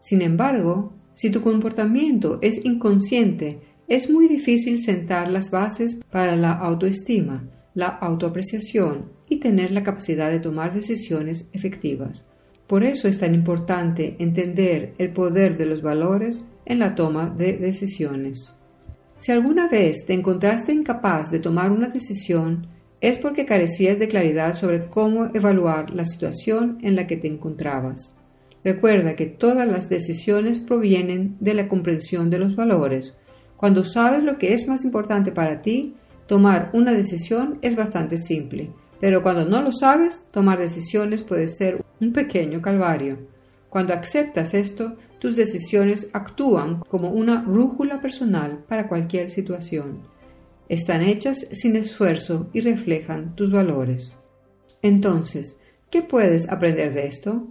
Sin 0.00 0.22
embargo, 0.22 0.92
si 1.14 1.30
tu 1.30 1.40
comportamiento 1.40 2.38
es 2.40 2.64
inconsciente, 2.64 3.60
es 3.92 4.08
muy 4.08 4.26
difícil 4.26 4.78
sentar 4.78 5.30
las 5.30 5.50
bases 5.50 6.00
para 6.10 6.34
la 6.34 6.52
autoestima, 6.52 7.44
la 7.74 7.88
autoapreciación 7.88 9.12
y 9.28 9.36
tener 9.36 9.70
la 9.70 9.82
capacidad 9.82 10.30
de 10.30 10.40
tomar 10.40 10.72
decisiones 10.72 11.46
efectivas. 11.52 12.24
Por 12.66 12.84
eso 12.84 13.06
es 13.06 13.18
tan 13.18 13.34
importante 13.34 14.16
entender 14.18 14.94
el 14.96 15.12
poder 15.12 15.58
de 15.58 15.66
los 15.66 15.82
valores 15.82 16.42
en 16.64 16.78
la 16.78 16.94
toma 16.94 17.28
de 17.28 17.58
decisiones. 17.58 18.54
Si 19.18 19.30
alguna 19.30 19.68
vez 19.68 20.06
te 20.06 20.14
encontraste 20.14 20.72
incapaz 20.72 21.30
de 21.30 21.40
tomar 21.40 21.70
una 21.70 21.88
decisión, 21.88 22.68
es 23.02 23.18
porque 23.18 23.44
carecías 23.44 23.98
de 23.98 24.08
claridad 24.08 24.54
sobre 24.54 24.86
cómo 24.86 25.26
evaluar 25.34 25.90
la 25.90 26.06
situación 26.06 26.78
en 26.80 26.96
la 26.96 27.06
que 27.06 27.18
te 27.18 27.28
encontrabas. 27.28 28.10
Recuerda 28.64 29.16
que 29.16 29.26
todas 29.26 29.68
las 29.68 29.90
decisiones 29.90 30.60
provienen 30.60 31.36
de 31.40 31.52
la 31.52 31.68
comprensión 31.68 32.30
de 32.30 32.38
los 32.38 32.56
valores. 32.56 33.18
Cuando 33.62 33.84
sabes 33.84 34.24
lo 34.24 34.38
que 34.38 34.54
es 34.54 34.66
más 34.66 34.82
importante 34.82 35.30
para 35.30 35.62
ti, 35.62 35.94
tomar 36.26 36.70
una 36.72 36.90
decisión 36.90 37.60
es 37.62 37.76
bastante 37.76 38.16
simple. 38.16 38.72
Pero 39.00 39.22
cuando 39.22 39.44
no 39.44 39.62
lo 39.62 39.70
sabes, 39.70 40.26
tomar 40.32 40.58
decisiones 40.58 41.22
puede 41.22 41.46
ser 41.46 41.84
un 42.00 42.12
pequeño 42.12 42.60
calvario. 42.60 43.18
Cuando 43.68 43.94
aceptas 43.94 44.54
esto, 44.54 44.96
tus 45.20 45.36
decisiones 45.36 46.10
actúan 46.12 46.80
como 46.88 47.10
una 47.10 47.40
brújula 47.40 48.00
personal 48.00 48.64
para 48.66 48.88
cualquier 48.88 49.30
situación. 49.30 50.00
Están 50.68 51.00
hechas 51.00 51.46
sin 51.52 51.76
esfuerzo 51.76 52.50
y 52.52 52.62
reflejan 52.62 53.36
tus 53.36 53.52
valores. 53.52 54.12
Entonces, 54.82 55.56
¿qué 55.88 56.02
puedes 56.02 56.48
aprender 56.48 56.92
de 56.94 57.06
esto? 57.06 57.46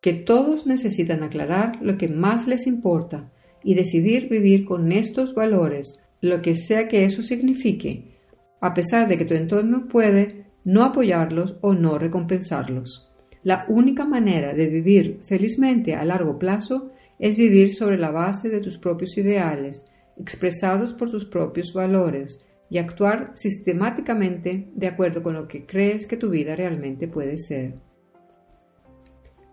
Que 0.00 0.12
todos 0.12 0.64
necesitan 0.64 1.24
aclarar 1.24 1.72
lo 1.82 1.98
que 1.98 2.06
más 2.06 2.46
les 2.46 2.68
importa 2.68 3.32
y 3.62 3.74
decidir 3.74 4.28
vivir 4.28 4.64
con 4.64 4.92
estos 4.92 5.34
valores, 5.34 6.00
lo 6.20 6.42
que 6.42 6.54
sea 6.54 6.88
que 6.88 7.04
eso 7.04 7.22
signifique, 7.22 8.16
a 8.60 8.74
pesar 8.74 9.08
de 9.08 9.16
que 9.18 9.24
tu 9.24 9.34
entorno 9.34 9.88
puede 9.88 10.44
no 10.64 10.84
apoyarlos 10.84 11.56
o 11.60 11.72
no 11.74 11.98
recompensarlos. 11.98 13.10
La 13.42 13.64
única 13.68 14.04
manera 14.04 14.52
de 14.52 14.68
vivir 14.68 15.20
felizmente 15.22 15.94
a 15.94 16.04
largo 16.04 16.38
plazo 16.38 16.90
es 17.18 17.36
vivir 17.36 17.72
sobre 17.72 17.98
la 17.98 18.10
base 18.10 18.48
de 18.50 18.60
tus 18.60 18.78
propios 18.78 19.16
ideales, 19.16 19.86
expresados 20.18 20.92
por 20.92 21.10
tus 21.10 21.24
propios 21.24 21.72
valores, 21.72 22.44
y 22.70 22.78
actuar 22.78 23.32
sistemáticamente 23.34 24.68
de 24.74 24.86
acuerdo 24.86 25.22
con 25.22 25.34
lo 25.34 25.48
que 25.48 25.66
crees 25.66 26.06
que 26.06 26.16
tu 26.16 26.30
vida 26.30 26.54
realmente 26.54 27.08
puede 27.08 27.36
ser. 27.38 27.74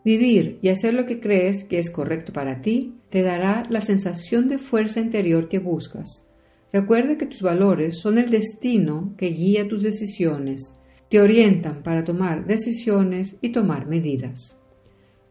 Vivir 0.08 0.58
y 0.62 0.70
hacer 0.70 0.94
lo 0.94 1.06
que 1.06 1.20
crees 1.20 1.66
que 1.66 1.80
es 1.80 1.90
correcto 1.90 2.32
para 2.32 2.62
ti 2.62 2.96
te 3.10 3.24
dará 3.24 3.64
la 3.70 3.82
sensación 3.82 4.48
de 4.48 4.58
fuerza 4.58 5.02
interior 5.02 5.50
que 5.50 5.60
buscas. 5.60 6.24
Recuerda 6.72 7.18
que 7.18 7.26
tus 7.26 7.42
valores 7.42 8.00
son 8.00 8.18
el 8.18 8.30
destino 8.30 9.14
que 9.18 9.32
guía 9.32 9.68
tus 9.68 9.84
decisiones 9.84 10.78
te 11.10 11.20
orientan 11.20 11.84
para 11.84 12.06
tomar 12.06 12.46
decisiones 12.46 13.36
y 13.42 13.50
tomar 13.50 13.86
medidas. 13.86 14.58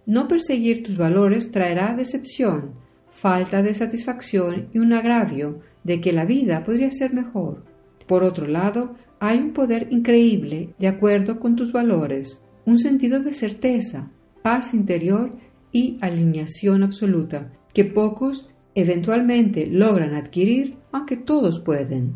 No 0.05 0.29
perseguir 0.29 0.83
tus 0.83 0.99
valores 0.99 1.51
traerá 1.51 1.95
decepción, 1.95 2.73
falta 3.11 3.63
de 3.63 3.73
satisfacción 3.73 4.69
y 4.75 4.79
un 4.79 4.93
agravio 4.93 5.61
de 5.85 6.03
que 6.03 6.13
la 6.13 6.27
vida 6.27 6.65
podría 6.65 6.91
ser 6.91 7.15
mejor. 7.15 7.65
Por 8.07 8.25
otro 8.25 8.47
lado, 8.47 8.95
hay 9.21 9.39
un 9.39 9.55
poder 9.55 9.89
increíble 9.91 10.75
de 10.79 10.89
acuerdo 10.89 11.41
con 11.41 11.57
tus 11.57 11.73
valores, 11.73 12.43
un 12.67 12.79
sentido 12.79 13.21
de 13.21 13.33
certeza, 13.33 14.11
paz 14.47 14.75
interior 14.75 15.33
y 15.73 15.99
alineación 16.01 16.85
absoluta, 16.85 17.51
que 17.75 17.85
pocos 17.85 18.49
eventualmente 18.77 19.67
logran 19.67 20.15
adquirir, 20.15 20.77
aunque 20.93 21.17
todos 21.17 21.59
pueden. 21.59 22.15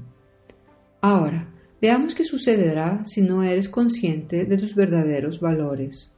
Ahora, 1.00 1.52
veamos 1.82 2.14
qué 2.14 2.22
sucederá 2.22 3.02
si 3.04 3.20
no 3.20 3.42
eres 3.42 3.68
consciente 3.68 4.44
de 4.44 4.58
tus 4.58 4.76
verdaderos 4.76 5.40
valores. 5.40 6.12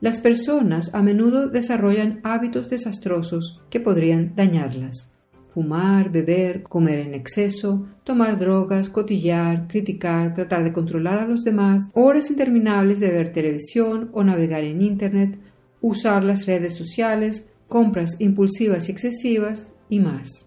Las 0.00 0.22
personas 0.22 0.94
a 0.94 1.02
menudo 1.02 1.48
desarrollan 1.48 2.20
hábitos 2.24 2.70
desastrosos 2.70 3.60
que 3.68 3.80
podrían 3.80 4.34
dañarlas. 4.34 5.12
Fumar, 5.56 6.10
beber, 6.10 6.64
comer 6.64 6.98
en 6.98 7.14
exceso, 7.14 7.86
tomar 8.04 8.38
drogas, 8.38 8.90
cotillar, 8.90 9.66
criticar, 9.68 10.34
tratar 10.34 10.64
de 10.64 10.72
controlar 10.74 11.20
a 11.20 11.26
los 11.26 11.44
demás, 11.44 11.88
horas 11.94 12.28
interminables 12.28 13.00
de 13.00 13.10
ver 13.10 13.32
televisión 13.32 14.10
o 14.12 14.22
navegar 14.22 14.64
en 14.64 14.82
Internet, 14.82 15.38
usar 15.80 16.24
las 16.24 16.44
redes 16.44 16.76
sociales, 16.76 17.48
compras 17.68 18.16
impulsivas 18.18 18.90
y 18.90 18.92
excesivas 18.92 19.72
y 19.88 19.98
más. 20.00 20.46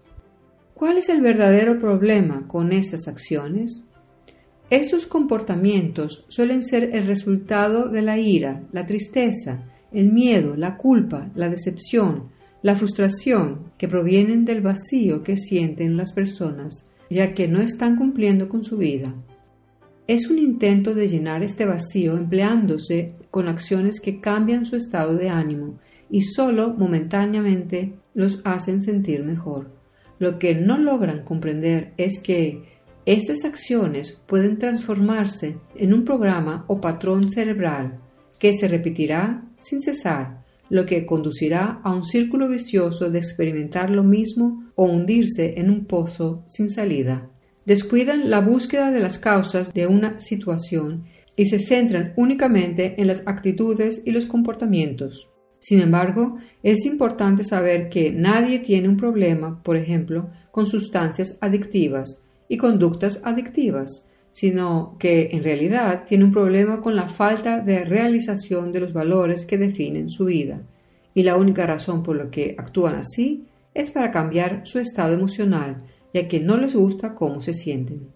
¿Cuál 0.74 0.98
es 0.98 1.08
el 1.08 1.22
verdadero 1.22 1.80
problema 1.80 2.46
con 2.46 2.70
estas 2.70 3.08
acciones? 3.08 3.82
Estos 4.70 5.08
comportamientos 5.08 6.24
suelen 6.28 6.62
ser 6.62 6.94
el 6.94 7.08
resultado 7.08 7.88
de 7.88 8.02
la 8.02 8.16
ira, 8.16 8.62
la 8.70 8.86
tristeza, 8.86 9.64
el 9.90 10.12
miedo, 10.12 10.54
la 10.54 10.76
culpa, 10.76 11.32
la 11.34 11.48
decepción, 11.48 12.28
la 12.62 12.76
frustración 12.76 13.69
que 13.80 13.88
provienen 13.88 14.44
del 14.44 14.60
vacío 14.60 15.22
que 15.22 15.38
sienten 15.38 15.96
las 15.96 16.12
personas, 16.12 16.86
ya 17.08 17.32
que 17.32 17.48
no 17.48 17.62
están 17.62 17.96
cumpliendo 17.96 18.46
con 18.46 18.62
su 18.62 18.76
vida. 18.76 19.14
Es 20.06 20.28
un 20.28 20.38
intento 20.38 20.94
de 20.94 21.08
llenar 21.08 21.42
este 21.42 21.64
vacío 21.64 22.14
empleándose 22.18 23.14
con 23.30 23.48
acciones 23.48 23.98
que 23.98 24.20
cambian 24.20 24.66
su 24.66 24.76
estado 24.76 25.14
de 25.14 25.30
ánimo 25.30 25.78
y 26.10 26.20
solo 26.20 26.74
momentáneamente 26.74 27.94
los 28.12 28.42
hacen 28.44 28.82
sentir 28.82 29.24
mejor. 29.24 29.70
Lo 30.18 30.38
que 30.38 30.54
no 30.54 30.76
logran 30.76 31.24
comprender 31.24 31.94
es 31.96 32.20
que 32.22 32.82
estas 33.06 33.46
acciones 33.46 34.20
pueden 34.26 34.58
transformarse 34.58 35.56
en 35.74 35.94
un 35.94 36.04
programa 36.04 36.66
o 36.68 36.82
patrón 36.82 37.30
cerebral 37.30 37.98
que 38.38 38.52
se 38.52 38.68
repetirá 38.68 39.42
sin 39.58 39.80
cesar, 39.80 40.44
lo 40.70 40.86
que 40.86 41.04
conducirá 41.04 41.80
a 41.84 41.94
un 41.94 42.04
círculo 42.04 42.48
vicioso 42.48 43.10
de 43.10 43.18
experimentar 43.18 43.90
lo 43.90 44.02
mismo 44.02 44.72
o 44.76 44.84
hundirse 44.84 45.54
en 45.58 45.68
un 45.68 45.84
pozo 45.84 46.42
sin 46.46 46.70
salida. 46.70 47.28
Descuidan 47.66 48.30
la 48.30 48.40
búsqueda 48.40 48.90
de 48.90 49.00
las 49.00 49.18
causas 49.18 49.74
de 49.74 49.86
una 49.86 50.18
situación 50.18 51.04
y 51.36 51.46
se 51.46 51.58
centran 51.58 52.14
únicamente 52.16 52.94
en 52.98 53.06
las 53.06 53.26
actitudes 53.26 54.02
y 54.06 54.12
los 54.12 54.26
comportamientos. 54.26 55.28
Sin 55.58 55.80
embargo, 55.80 56.36
es 56.62 56.86
importante 56.86 57.44
saber 57.44 57.90
que 57.90 58.12
nadie 58.12 58.60
tiene 58.60 58.88
un 58.88 58.96
problema, 58.96 59.62
por 59.62 59.76
ejemplo, 59.76 60.30
con 60.50 60.66
sustancias 60.66 61.36
adictivas, 61.42 62.18
y 62.50 62.56
conductas 62.56 63.20
adictivas, 63.24 64.04
sino 64.30 64.96
que 64.98 65.30
en 65.32 65.42
realidad 65.42 66.04
tiene 66.06 66.24
un 66.24 66.32
problema 66.32 66.80
con 66.80 66.96
la 66.96 67.08
falta 67.08 67.60
de 67.60 67.84
realización 67.84 68.72
de 68.72 68.80
los 68.80 68.92
valores 68.92 69.44
que 69.44 69.58
definen 69.58 70.08
su 70.10 70.26
vida, 70.26 70.62
y 71.14 71.22
la 71.22 71.36
única 71.36 71.66
razón 71.66 72.02
por 72.02 72.16
la 72.16 72.30
que 72.30 72.54
actúan 72.56 72.94
así 72.94 73.46
es 73.74 73.90
para 73.90 74.10
cambiar 74.10 74.62
su 74.64 74.78
estado 74.78 75.14
emocional, 75.14 75.82
ya 76.14 76.28
que 76.28 76.40
no 76.40 76.56
les 76.56 76.74
gusta 76.74 77.14
cómo 77.14 77.40
se 77.40 77.52
sienten. 77.52 78.08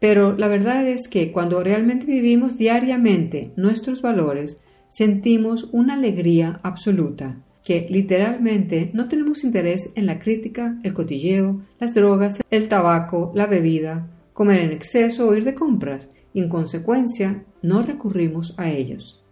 Pero 0.00 0.36
la 0.36 0.48
verdad 0.48 0.86
es 0.88 1.06
que 1.06 1.30
cuando 1.30 1.62
realmente 1.62 2.06
vivimos 2.06 2.56
diariamente 2.56 3.52
nuestros 3.56 4.02
valores, 4.02 4.60
sentimos 4.88 5.68
una 5.72 5.94
alegría 5.94 6.58
absoluta, 6.62 7.36
que 7.64 7.86
literalmente 7.88 8.90
no 8.94 9.08
tenemos 9.08 9.44
interés 9.44 9.90
en 9.94 10.06
la 10.06 10.18
crítica, 10.18 10.76
el 10.82 10.92
cotilleo, 10.92 11.62
las 11.78 11.94
drogas, 11.94 12.40
el 12.50 12.66
tabaco, 12.66 13.30
la 13.34 13.46
bebida, 13.46 14.08
comer 14.32 14.60
en 14.60 14.72
exceso 14.72 15.28
o 15.28 15.34
ir 15.34 15.44
de 15.44 15.54
compras, 15.54 16.08
y 16.34 16.40
en 16.40 16.48
consecuencia 16.48 17.44
no 17.62 17.82
recurrimos 17.82 18.54
a 18.56 18.70
ellos. 18.70 19.22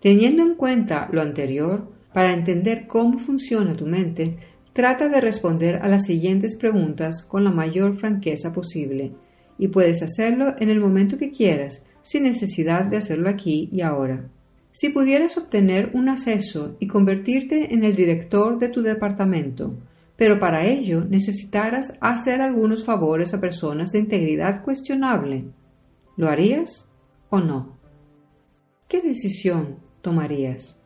Teniendo 0.00 0.42
en 0.42 0.54
cuenta 0.54 1.08
lo 1.12 1.22
anterior, 1.22 1.90
para 2.12 2.32
entender 2.32 2.86
cómo 2.86 3.18
funciona 3.18 3.74
tu 3.74 3.86
mente, 3.86 4.36
trata 4.72 5.08
de 5.08 5.20
responder 5.20 5.76
a 5.76 5.88
las 5.88 6.06
siguientes 6.06 6.56
preguntas 6.56 7.22
con 7.22 7.44
la 7.44 7.50
mayor 7.50 7.94
franqueza 7.94 8.52
posible, 8.52 9.12
y 9.58 9.68
puedes 9.68 10.02
hacerlo 10.02 10.54
en 10.58 10.70
el 10.70 10.80
momento 10.80 11.18
que 11.18 11.30
quieras, 11.30 11.84
sin 12.02 12.22
necesidad 12.24 12.84
de 12.84 12.96
hacerlo 12.96 13.28
aquí 13.28 13.68
y 13.72 13.82
ahora. 13.82 14.28
Si 14.72 14.88
pudieras 14.88 15.36
obtener 15.36 15.90
un 15.94 16.08
acceso 16.08 16.76
y 16.78 16.86
convertirte 16.86 17.74
en 17.74 17.84
el 17.84 17.96
director 17.96 18.58
de 18.58 18.68
tu 18.68 18.82
departamento, 18.82 19.74
pero 20.20 20.38
para 20.38 20.66
ello 20.66 21.02
necesitaras 21.02 21.94
hacer 21.98 22.42
algunos 22.42 22.84
favores 22.84 23.32
a 23.32 23.40
personas 23.40 23.90
de 23.92 24.00
integridad 24.00 24.62
cuestionable, 24.62 25.46
¿lo 26.18 26.28
harías 26.28 26.86
o 27.30 27.40
no? 27.40 27.78
¿Qué 28.86 29.00
decisión 29.00 29.78
tomarías? 30.02 30.78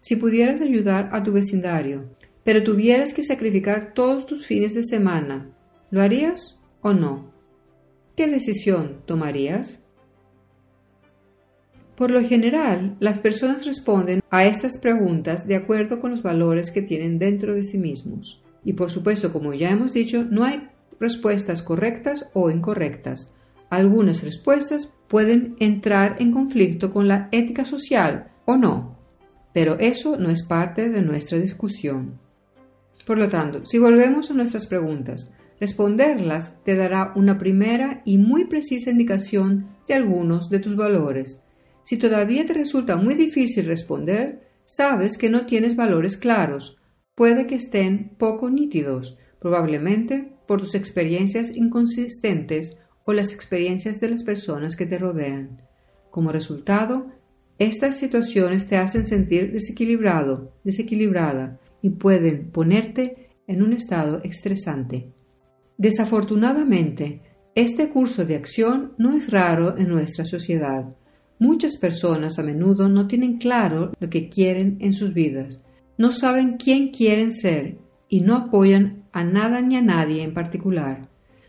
Si 0.00 0.16
pudieras 0.16 0.60
ayudar 0.60 1.08
a 1.10 1.22
tu 1.22 1.32
vecindario, 1.32 2.14
pero 2.44 2.62
tuvieras 2.62 3.14
que 3.14 3.22
sacrificar 3.22 3.94
todos 3.94 4.26
tus 4.26 4.44
fines 4.44 4.74
de 4.74 4.82
semana, 4.82 5.56
¿lo 5.90 6.02
harías 6.02 6.58
o 6.82 6.92
no? 6.92 7.32
¿Qué 8.14 8.26
decisión 8.26 9.00
tomarías? 9.06 9.80
Por 12.00 12.10
lo 12.10 12.24
general, 12.26 12.96
las 12.98 13.18
personas 13.18 13.66
responden 13.66 14.22
a 14.30 14.46
estas 14.46 14.78
preguntas 14.78 15.46
de 15.46 15.54
acuerdo 15.54 16.00
con 16.00 16.12
los 16.12 16.22
valores 16.22 16.70
que 16.70 16.80
tienen 16.80 17.18
dentro 17.18 17.54
de 17.54 17.62
sí 17.62 17.76
mismos. 17.76 18.42
Y 18.64 18.72
por 18.72 18.90
supuesto, 18.90 19.34
como 19.34 19.52
ya 19.52 19.68
hemos 19.68 19.92
dicho, 19.92 20.24
no 20.24 20.44
hay 20.44 20.66
respuestas 20.98 21.62
correctas 21.62 22.30
o 22.32 22.48
incorrectas. 22.48 23.30
Algunas 23.68 24.22
respuestas 24.22 24.90
pueden 25.08 25.56
entrar 25.60 26.16
en 26.20 26.32
conflicto 26.32 26.90
con 26.90 27.06
la 27.06 27.28
ética 27.32 27.66
social 27.66 28.30
o 28.46 28.56
no, 28.56 28.96
pero 29.52 29.78
eso 29.78 30.16
no 30.16 30.30
es 30.30 30.42
parte 30.42 30.88
de 30.88 31.02
nuestra 31.02 31.36
discusión. 31.36 32.18
Por 33.06 33.18
lo 33.18 33.28
tanto, 33.28 33.66
si 33.66 33.78
volvemos 33.78 34.30
a 34.30 34.34
nuestras 34.34 34.66
preguntas, 34.66 35.30
responderlas 35.60 36.54
te 36.64 36.76
dará 36.76 37.12
una 37.14 37.36
primera 37.36 38.00
y 38.06 38.16
muy 38.16 38.46
precisa 38.46 38.90
indicación 38.90 39.66
de 39.86 39.92
algunos 39.92 40.48
de 40.48 40.60
tus 40.60 40.76
valores 40.76 41.42
si 41.82 41.96
todavía 41.96 42.44
te 42.44 42.54
resulta 42.54 42.96
muy 42.96 43.14
difícil 43.14 43.66
responder, 43.66 44.48
sabes 44.64 45.18
que 45.18 45.30
no 45.30 45.46
tienes 45.46 45.76
valores 45.76 46.16
claros, 46.16 46.78
puede 47.14 47.46
que 47.46 47.56
estén 47.56 48.14
poco 48.18 48.50
nítidos, 48.50 49.18
probablemente 49.40 50.32
por 50.46 50.60
tus 50.60 50.74
experiencias 50.74 51.54
inconsistentes 51.54 52.76
o 53.04 53.12
las 53.12 53.32
experiencias 53.32 54.00
de 54.00 54.10
las 54.10 54.22
personas 54.22 54.76
que 54.76 54.86
te 54.86 54.98
rodean. 54.98 55.62
Como 56.10 56.32
resultado, 56.32 57.06
estas 57.58 57.98
situaciones 57.98 58.66
te 58.66 58.76
hacen 58.76 59.04
sentir 59.04 59.52
desequilibrado, 59.52 60.54
desequilibrada 60.64 61.60
y 61.82 61.90
pueden 61.90 62.50
ponerte 62.50 63.30
en 63.46 63.62
un 63.62 63.72
estado 63.72 64.22
estresante. 64.22 65.12
Desafortunadamente, 65.76 67.22
este 67.54 67.88
curso 67.88 68.24
de 68.24 68.36
acción 68.36 68.94
no 68.96 69.16
es 69.16 69.30
raro 69.30 69.76
en 69.76 69.88
nuestra 69.88 70.24
sociedad. 70.24 70.94
Muchas 71.40 71.78
personas 71.78 72.38
a 72.38 72.42
menudo 72.42 72.90
no 72.90 73.06
tienen 73.06 73.38
claro 73.38 73.92
lo 73.98 74.10
que 74.10 74.28
quieren 74.28 74.76
en 74.80 74.92
sus 74.92 75.14
vidas, 75.14 75.62
no 75.96 76.12
saben 76.12 76.58
quién 76.58 76.90
quieren 76.90 77.32
ser 77.32 77.78
y 78.10 78.20
no 78.20 78.36
apoyan 78.36 79.04
a 79.10 79.24
nada 79.24 79.62
ni 79.62 79.74
a 79.76 79.80
nadie 79.80 80.22
en 80.22 80.34
particular. 80.34 81.08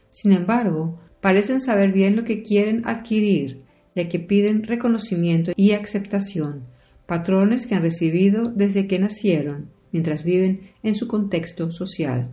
Sin 0.10 0.32
embargo, 0.32 1.01
parecen 1.19 1.60
saber 1.60 1.91
bien 1.91 2.15
lo 2.15 2.23
que 2.23 2.41
quieren 2.41 2.84
adquirir, 2.86 3.63
ya 3.93 4.08
que 4.08 4.19
piden 4.19 4.63
reconocimiento 4.63 5.51
y 5.58 5.73
aceptación, 5.73 6.62
patrones 7.06 7.67
que 7.67 7.75
han 7.75 7.82
recibido 7.82 8.47
desde 8.47 8.88
que 8.88 8.97
nacieron, 8.97 9.71
mientras 9.91 10.23
viven 10.23 10.71
en 10.84 10.95
su 10.95 11.10
contexto 11.10 11.69
social. 11.69 12.30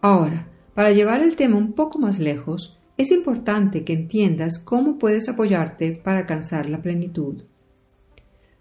Ahora, 0.00 0.48
para 0.74 0.90
llevar 0.90 1.22
el 1.22 1.36
tema 1.36 1.58
un 1.58 1.74
poco 1.74 2.00
más 2.00 2.18
lejos, 2.18 2.76
es 2.96 3.10
importante 3.10 3.84
que 3.84 3.92
entiendas 3.92 4.58
cómo 4.58 4.98
puedes 4.98 5.28
apoyarte 5.28 5.92
para 5.92 6.20
alcanzar 6.20 6.68
la 6.68 6.80
plenitud. 6.80 7.42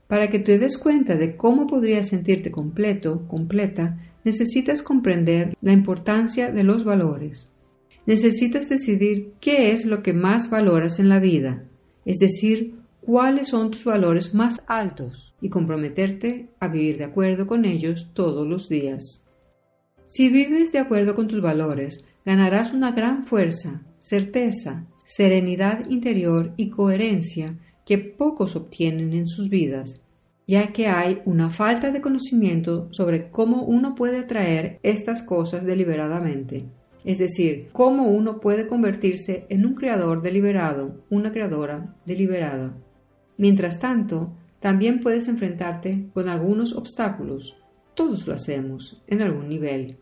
Para 0.07 0.29
que 0.29 0.39
te 0.39 0.57
des 0.57 0.77
cuenta 0.77 1.15
de 1.15 1.35
cómo 1.35 1.67
podrías 1.67 2.07
sentirte 2.07 2.51
completo, 2.51 3.27
completa, 3.27 3.99
necesitas 4.23 4.81
comprender 4.81 5.55
la 5.61 5.73
importancia 5.73 6.51
de 6.51 6.63
los 6.63 6.83
valores. 6.83 7.49
Necesitas 8.05 8.69
decidir 8.69 9.33
qué 9.39 9.71
es 9.71 9.85
lo 9.85 10.03
que 10.03 10.13
más 10.13 10.49
valoras 10.49 10.99
en 10.99 11.09
la 11.09 11.19
vida, 11.19 11.63
es 12.05 12.17
decir, 12.17 12.75
cuáles 13.01 13.49
son 13.49 13.71
tus 13.71 13.85
valores 13.85 14.33
más 14.33 14.61
altos 14.67 15.35
y 15.41 15.49
comprometerte 15.49 16.49
a 16.59 16.67
vivir 16.67 16.97
de 16.97 17.05
acuerdo 17.05 17.47
con 17.47 17.65
ellos 17.65 18.09
todos 18.13 18.47
los 18.47 18.67
días. 18.67 19.25
Si 20.07 20.29
vives 20.29 20.71
de 20.71 20.79
acuerdo 20.79 21.15
con 21.15 21.27
tus 21.27 21.41
valores, 21.41 22.03
ganarás 22.25 22.71
una 22.73 22.91
gran 22.91 23.23
fuerza, 23.23 23.81
certeza, 24.03 24.85
serenidad 25.05 25.89
interior 25.89 26.51
y 26.57 26.69
coherencia 26.69 27.57
que 27.85 27.97
pocos 27.97 28.57
obtienen 28.57 29.13
en 29.13 29.27
sus 29.27 29.47
vidas. 29.49 30.01
ya 30.45 30.73
que 30.73 30.87
hay 30.87 31.21
una 31.23 31.51
falta 31.51 31.89
de 31.91 32.01
conocimiento 32.01 32.89
sobre 32.91 33.29
cómo 33.29 33.63
uno 33.63 33.95
puede 33.95 34.19
atraer 34.19 34.77
estas 34.83 35.21
cosas 35.21 35.63
deliberadamente, 35.63 36.65
es 37.05 37.17
decir, 37.17 37.69
cómo 37.71 38.09
uno 38.09 38.41
puede 38.41 38.67
convertirse 38.67 39.45
en 39.47 39.65
un 39.65 39.73
creador 39.73 40.21
deliberado, 40.21 41.01
una 41.09 41.31
creadora 41.31 41.95
deliberada. 42.05 42.75
Mientras 43.37 43.79
tanto, 43.79 44.33
también 44.59 44.99
puedes 44.99 45.29
enfrentarte 45.29 46.09
con 46.13 46.27
algunos 46.27 46.73
obstáculos. 46.73 47.55
Todos 47.93 48.27
lo 48.27 48.33
hacemos, 48.33 49.01
en 49.07 49.21
algún 49.21 49.47
nivel. 49.47 49.97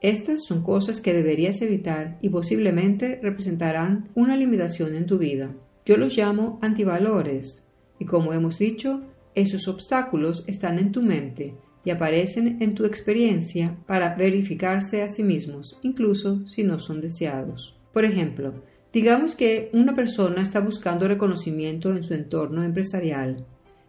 Estas 0.00 0.44
son 0.44 0.62
cosas 0.62 1.00
que 1.00 1.14
deberías 1.14 1.62
evitar 1.62 2.18
y 2.20 2.28
posiblemente 2.28 3.18
representarán 3.22 4.08
una 4.14 4.36
limitación 4.36 4.94
en 4.94 5.06
tu 5.06 5.18
vida. 5.18 5.54
Yo 5.86 5.96
los 5.96 6.16
llamo 6.16 6.58
antivalores 6.62 7.66
y 7.98 8.04
como 8.04 8.32
hemos 8.32 8.58
dicho, 8.58 9.02
esos 9.34 9.66
obstáculos 9.68 10.44
están 10.46 10.78
en 10.78 10.92
tu 10.92 11.02
mente 11.02 11.54
y 11.84 11.90
aparecen 11.90 12.62
en 12.62 12.74
tu 12.74 12.84
experiencia 12.84 13.76
para 13.86 14.14
verificarse 14.14 15.02
a 15.02 15.08
sí 15.08 15.22
mismos, 15.22 15.78
incluso 15.82 16.46
si 16.46 16.62
no 16.64 16.78
son 16.78 17.00
deseados. 17.00 17.78
Por 17.92 18.04
ejemplo, 18.04 18.62
digamos 18.92 19.34
que 19.34 19.70
una 19.74 19.94
persona 19.94 20.42
está 20.42 20.60
buscando 20.60 21.08
reconocimiento 21.08 21.90
en 21.90 22.02
su 22.02 22.14
entorno 22.14 22.62
empresarial. 22.62 23.44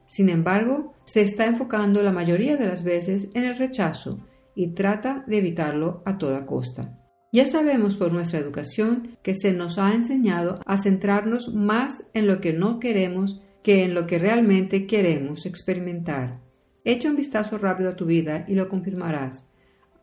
Sin 0.06 0.30
embargo, 0.30 0.94
se 1.06 1.22
está 1.22 1.46
enfocando 1.46 2.04
la 2.04 2.12
mayoría 2.12 2.58
de 2.58 2.68
las 2.68 2.84
veces 2.84 3.30
en 3.34 3.44
el 3.44 3.58
rechazo 3.58 4.20
y 4.56 4.70
trata 4.74 5.24
de 5.28 5.38
evitarlo 5.38 6.02
a 6.06 6.18
toda 6.18 6.46
costa. 6.46 6.98
Ya 7.32 7.46
sabemos 7.46 7.98
por 7.98 8.14
nuestra 8.14 8.40
educación 8.40 9.18
que 9.22 9.36
se 9.36 9.52
nos 9.52 9.78
ha 9.78 9.94
enseñado 9.94 10.60
a 10.66 10.78
centrarnos 10.78 11.54
más 11.54 12.06
en 12.14 12.28
lo 12.28 12.40
que 12.40 12.54
no 12.54 12.80
queremos 12.80 13.42
que 13.62 13.84
en 13.84 13.94
lo 13.94 14.06
que 14.06 14.20
realmente 14.20 14.86
queremos 14.86 15.46
experimentar. 15.46 16.40
Echa 16.84 17.10
un 17.10 17.16
vistazo 17.16 17.58
rápido 17.58 17.90
a 17.90 17.96
tu 17.96 18.06
vida 18.06 18.46
y 18.48 18.54
lo 18.54 18.70
confirmarás. 18.70 19.50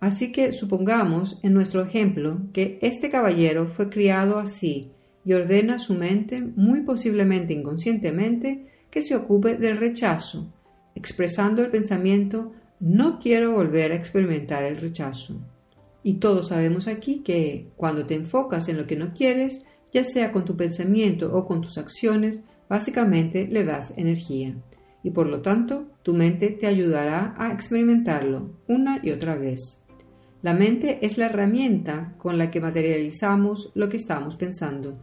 Así 0.01 0.33
que 0.33 0.51
supongamos, 0.51 1.39
en 1.45 1.55
nuestro 1.55 1.81
ejemplo, 1.81 2.41
que 2.53 2.81
este 2.83 3.09
caballero 3.09 3.69
fue 3.69 3.89
criado 3.89 4.39
así 4.39 4.91
y 5.25 5.33
ordena 5.33 5.77
a 5.77 5.79
su 5.79 5.95
mente, 5.95 6.43
muy 6.43 6.81
posiblemente 6.81 7.53
inconscientemente, 7.53 8.67
que 8.91 9.01
se 9.01 9.15
ocupe 9.15 9.55
del 9.55 9.77
rechazo, 9.77 10.53
expresando 10.97 11.63
el 11.63 11.71
pensamiento 11.71 12.53
no 12.83 13.21
quiero 13.21 13.53
volver 13.53 13.93
a 13.93 13.95
experimentar 13.95 14.65
el 14.65 14.77
rechazo. 14.77 15.37
Y 16.03 16.15
todos 16.15 16.49
sabemos 16.49 16.89
aquí 16.89 17.21
que 17.21 17.69
cuando 17.77 18.07
te 18.07 18.17
enfocas 18.17 18.69
en 18.69 18.77
lo 18.77 18.89
que 18.89 18.97
no 18.97 19.13
quieres, 19.15 19.65
ya 19.93 20.03
sea 20.03 20.33
con 20.33 20.45
tu 20.45 20.57
pensamiento 20.57 21.33
o 21.33 21.47
con 21.47 21.61
tus 21.61 21.79
acciones, 21.79 22.43
básicamente 22.69 23.47
le 23.47 23.63
das 23.63 23.95
energía. 23.97 24.57
Y 25.05 25.13
por 25.13 25.29
lo 25.29 25.43
tanto, 25.43 25.87
tu 26.03 26.13
mente 26.13 26.49
te 26.49 26.67
ayudará 26.67 27.37
a 27.39 27.53
experimentarlo 27.53 28.51
una 28.67 28.99
y 29.01 29.13
otra 29.13 29.37
vez. 29.37 29.81
La 30.43 30.53
mente 30.53 30.99
es 31.07 31.19
la 31.19 31.27
herramienta 31.27 32.17
con 32.19 32.37
la 32.37 32.51
que 32.51 32.61
materializamos 32.61 33.71
lo 33.77 33.89
que 33.89 33.97
estamos 33.97 34.35
pensando. 34.35 34.99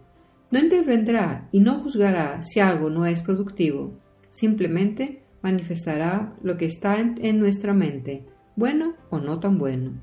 No 0.52 0.60
intervendrá 0.60 1.48
y 1.54 1.62
no 1.62 1.80
juzgará 1.80 2.44
si 2.44 2.60
algo 2.60 2.90
no 2.90 3.06
es 3.06 3.22
productivo. 3.22 3.94
Simplemente 4.32 5.24
manifestará 5.42 6.36
lo 6.42 6.58
que 6.58 6.66
está 6.66 7.00
en, 7.00 7.40
nuestra 7.40 7.74
mente, 7.74 8.24
bueno 8.56 8.96
o 9.10 9.20
no 9.20 9.40
tan 9.40 9.58
bueno. 9.58 9.94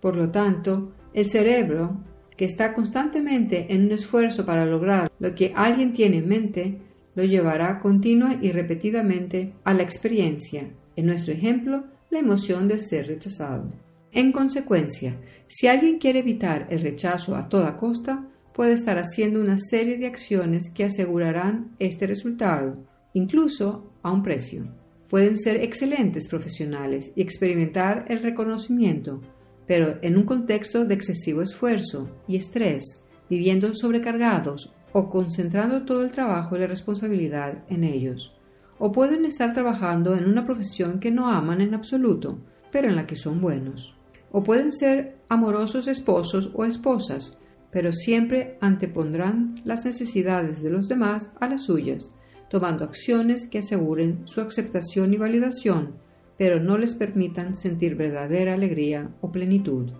Por 0.00 0.16
lo 0.16 0.30
tanto, 0.30 0.92
el 1.12 1.26
cerebro, 1.26 1.98
que 2.36 2.44
está 2.44 2.74
constantemente 2.74 3.72
en 3.72 3.86
un 3.86 3.92
esfuerzo 3.92 4.46
para 4.46 4.64
lograr 4.64 5.10
lo 5.18 5.34
que 5.34 5.52
alguien 5.54 5.92
tiene 5.92 6.18
en 6.18 6.28
mente, 6.28 6.78
lo 7.14 7.24
llevará 7.24 7.80
continua 7.80 8.38
y 8.40 8.52
repetidamente 8.52 9.54
a 9.64 9.74
la 9.74 9.82
experiencia, 9.82 10.70
en 10.94 11.06
nuestro 11.06 11.34
ejemplo, 11.34 11.84
la 12.10 12.20
emoción 12.20 12.68
de 12.68 12.78
ser 12.78 13.08
rechazado. 13.08 13.70
En 14.12 14.32
consecuencia, 14.32 15.16
si 15.48 15.66
alguien 15.66 15.98
quiere 15.98 16.20
evitar 16.20 16.66
el 16.70 16.80
rechazo 16.80 17.36
a 17.36 17.48
toda 17.48 17.76
costa, 17.76 18.26
puede 18.54 18.72
estar 18.72 18.98
haciendo 18.98 19.40
una 19.40 19.58
serie 19.58 19.98
de 19.98 20.06
acciones 20.06 20.70
que 20.70 20.84
asegurarán 20.84 21.76
este 21.78 22.06
resultado, 22.06 22.76
incluso 23.14 23.87
a 24.02 24.12
un 24.12 24.22
precio. 24.22 24.64
Pueden 25.08 25.36
ser 25.36 25.62
excelentes 25.62 26.28
profesionales 26.28 27.12
y 27.16 27.22
experimentar 27.22 28.04
el 28.08 28.22
reconocimiento, 28.22 29.20
pero 29.66 29.98
en 30.02 30.16
un 30.16 30.24
contexto 30.24 30.84
de 30.84 30.94
excesivo 30.94 31.42
esfuerzo 31.42 32.10
y 32.26 32.36
estrés, 32.36 33.02
viviendo 33.30 33.72
sobrecargados 33.74 34.74
o 34.92 35.08
concentrando 35.08 35.84
todo 35.84 36.02
el 36.02 36.12
trabajo 36.12 36.56
y 36.56 36.60
la 36.60 36.66
responsabilidad 36.66 37.64
en 37.68 37.84
ellos. 37.84 38.34
O 38.78 38.92
pueden 38.92 39.24
estar 39.24 39.52
trabajando 39.52 40.14
en 40.14 40.26
una 40.26 40.44
profesión 40.44 41.00
que 41.00 41.10
no 41.10 41.28
aman 41.28 41.60
en 41.60 41.74
absoluto, 41.74 42.38
pero 42.70 42.88
en 42.88 42.96
la 42.96 43.06
que 43.06 43.16
son 43.16 43.40
buenos. 43.40 43.96
O 44.30 44.42
pueden 44.42 44.72
ser 44.72 45.16
amorosos 45.28 45.88
esposos 45.88 46.50
o 46.54 46.64
esposas, 46.64 47.38
pero 47.70 47.92
siempre 47.92 48.56
antepondrán 48.60 49.60
las 49.64 49.84
necesidades 49.84 50.62
de 50.62 50.70
los 50.70 50.88
demás 50.88 51.30
a 51.40 51.48
las 51.48 51.64
suyas, 51.64 52.14
tomando 52.48 52.84
acciones 52.84 53.46
que 53.46 53.58
aseguren 53.58 54.26
su 54.26 54.40
aceptación 54.40 55.12
y 55.12 55.16
validación, 55.16 55.94
pero 56.36 56.60
no 56.60 56.78
les 56.78 56.94
permitan 56.94 57.54
sentir 57.54 57.96
verdadera 57.96 58.54
alegría 58.54 59.10
o 59.20 59.30
plenitud. 59.30 59.92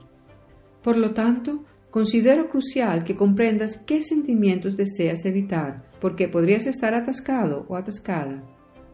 Por 0.83 0.97
lo 0.97 1.13
tanto, 1.13 1.65
considero 1.91 2.49
crucial 2.49 3.05
que 3.05 3.17
comprendas 3.17 3.77
qué 3.77 4.03
sentimientos 4.03 4.77
deseas 4.77 5.25
evitar, 5.25 5.83
porque 6.01 6.29
podrías 6.29 6.67
estar 6.67 6.95
atascado 6.95 7.67
o 7.69 7.77
atascada. 7.77 8.45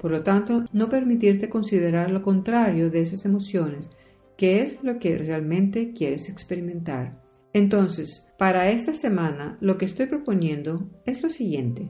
Por 0.00 0.10
lo 0.10 0.22
tanto, 0.22 0.64
no 0.72 0.88
permitirte 0.88 1.48
considerar 1.48 2.10
lo 2.10 2.22
contrario 2.22 2.90
de 2.90 3.02
esas 3.02 3.24
emociones, 3.24 3.90
que 4.36 4.62
es 4.62 4.82
lo 4.82 4.98
que 4.98 5.16
realmente 5.18 5.92
quieres 5.92 6.28
experimentar. 6.28 7.22
Entonces, 7.52 8.24
para 8.36 8.70
esta 8.70 8.92
semana, 8.92 9.56
lo 9.60 9.78
que 9.78 9.84
estoy 9.84 10.06
proponiendo 10.06 10.88
es 11.06 11.22
lo 11.22 11.28
siguiente. 11.28 11.88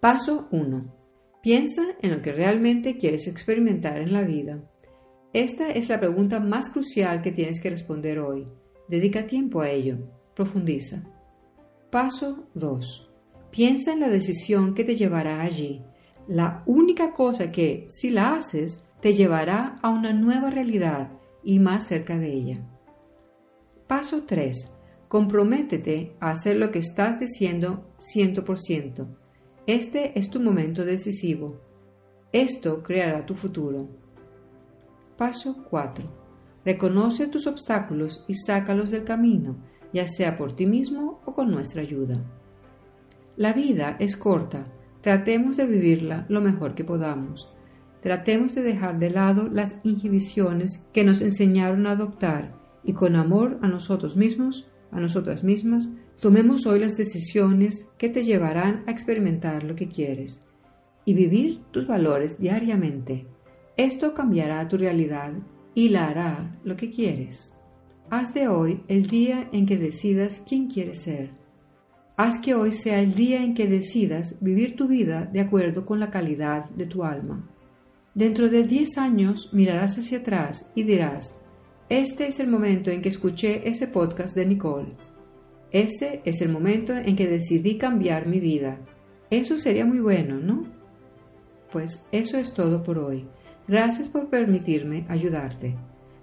Paso 0.00 0.48
1. 0.50 1.01
Piensa 1.42 1.82
en 2.00 2.12
lo 2.12 2.22
que 2.22 2.32
realmente 2.32 2.96
quieres 2.96 3.26
experimentar 3.26 3.98
en 3.98 4.12
la 4.12 4.22
vida. 4.22 4.62
Esta 5.32 5.70
es 5.70 5.88
la 5.88 5.98
pregunta 5.98 6.38
más 6.38 6.70
crucial 6.70 7.20
que 7.20 7.32
tienes 7.32 7.60
que 7.60 7.68
responder 7.68 8.20
hoy. 8.20 8.46
Dedica 8.88 9.26
tiempo 9.26 9.60
a 9.60 9.68
ello. 9.68 9.98
Profundiza. 10.36 11.02
Paso 11.90 12.46
2. 12.54 13.10
Piensa 13.50 13.92
en 13.92 13.98
la 13.98 14.08
decisión 14.08 14.72
que 14.72 14.84
te 14.84 14.94
llevará 14.94 15.42
allí. 15.42 15.82
La 16.28 16.62
única 16.64 17.12
cosa 17.12 17.50
que, 17.50 17.86
si 17.88 18.10
la 18.10 18.36
haces, 18.36 18.84
te 19.00 19.12
llevará 19.12 19.80
a 19.82 19.90
una 19.90 20.12
nueva 20.12 20.48
realidad 20.48 21.10
y 21.42 21.58
más 21.58 21.88
cerca 21.88 22.18
de 22.18 22.32
ella. 22.32 22.64
Paso 23.88 24.22
3. 24.22 24.70
Comprométete 25.08 26.14
a 26.20 26.30
hacer 26.30 26.56
lo 26.56 26.70
que 26.70 26.78
estás 26.78 27.18
diciendo 27.18 27.96
100%. 27.98 29.21
Este 29.66 30.18
es 30.18 30.28
tu 30.28 30.40
momento 30.40 30.84
decisivo. 30.84 31.60
Esto 32.32 32.82
creará 32.82 33.24
tu 33.24 33.34
futuro. 33.34 33.88
Paso 35.16 35.64
4. 35.70 36.04
Reconoce 36.64 37.28
tus 37.28 37.46
obstáculos 37.46 38.24
y 38.26 38.34
sácalos 38.34 38.90
del 38.90 39.04
camino, 39.04 39.56
ya 39.92 40.08
sea 40.08 40.36
por 40.36 40.50
ti 40.56 40.66
mismo 40.66 41.20
o 41.24 41.32
con 41.32 41.52
nuestra 41.52 41.82
ayuda. 41.82 42.20
La 43.36 43.52
vida 43.52 43.96
es 44.00 44.16
corta. 44.16 44.66
Tratemos 45.00 45.56
de 45.56 45.66
vivirla 45.66 46.26
lo 46.28 46.40
mejor 46.40 46.74
que 46.74 46.84
podamos. 46.84 47.48
Tratemos 48.00 48.56
de 48.56 48.62
dejar 48.62 48.98
de 48.98 49.10
lado 49.10 49.48
las 49.48 49.76
inhibiciones 49.84 50.82
que 50.92 51.04
nos 51.04 51.20
enseñaron 51.20 51.86
a 51.86 51.92
adoptar 51.92 52.52
y 52.82 52.94
con 52.94 53.14
amor 53.14 53.60
a 53.62 53.68
nosotros 53.68 54.16
mismos, 54.16 54.68
a 54.90 54.98
nosotras 54.98 55.44
mismas, 55.44 55.88
Tomemos 56.22 56.66
hoy 56.66 56.78
las 56.78 56.96
decisiones 56.96 57.88
que 57.98 58.08
te 58.08 58.22
llevarán 58.22 58.84
a 58.86 58.92
experimentar 58.92 59.64
lo 59.64 59.74
que 59.74 59.88
quieres 59.88 60.40
y 61.04 61.14
vivir 61.14 61.62
tus 61.72 61.88
valores 61.88 62.38
diariamente. 62.38 63.26
Esto 63.76 64.14
cambiará 64.14 64.68
tu 64.68 64.76
realidad 64.76 65.32
y 65.74 65.88
la 65.88 66.06
hará 66.06 66.60
lo 66.62 66.76
que 66.76 66.92
quieres. 66.92 67.52
Haz 68.08 68.32
de 68.34 68.46
hoy 68.46 68.84
el 68.86 69.08
día 69.08 69.48
en 69.52 69.66
que 69.66 69.76
decidas 69.76 70.40
quién 70.48 70.68
quieres 70.68 71.00
ser. 71.00 71.32
Haz 72.16 72.38
que 72.38 72.54
hoy 72.54 72.70
sea 72.70 73.00
el 73.00 73.14
día 73.14 73.42
en 73.42 73.54
que 73.54 73.66
decidas 73.66 74.36
vivir 74.40 74.76
tu 74.76 74.86
vida 74.86 75.24
de 75.24 75.40
acuerdo 75.40 75.84
con 75.84 75.98
la 75.98 76.10
calidad 76.10 76.70
de 76.70 76.86
tu 76.86 77.02
alma. 77.02 77.50
Dentro 78.14 78.48
de 78.48 78.62
10 78.62 78.96
años 78.96 79.50
mirarás 79.52 79.98
hacia 79.98 80.18
atrás 80.18 80.70
y 80.76 80.84
dirás, 80.84 81.34
este 81.88 82.28
es 82.28 82.38
el 82.38 82.46
momento 82.46 82.92
en 82.92 83.02
que 83.02 83.08
escuché 83.08 83.68
ese 83.68 83.88
podcast 83.88 84.36
de 84.36 84.46
Nicole 84.46 84.94
ese 85.72 86.20
es 86.24 86.42
el 86.42 86.50
momento 86.50 86.92
en 86.92 87.16
que 87.16 87.26
decidí 87.26 87.78
cambiar 87.78 88.26
mi 88.26 88.40
vida. 88.40 88.78
Eso 89.30 89.56
sería 89.56 89.86
muy 89.86 90.00
bueno, 90.00 90.38
¿no? 90.38 90.66
Pues 91.72 92.04
eso 92.12 92.36
es 92.36 92.52
todo 92.52 92.82
por 92.82 92.98
hoy. 92.98 93.26
Gracias 93.66 94.10
por 94.10 94.28
permitirme 94.28 95.06
ayudarte. 95.08 95.74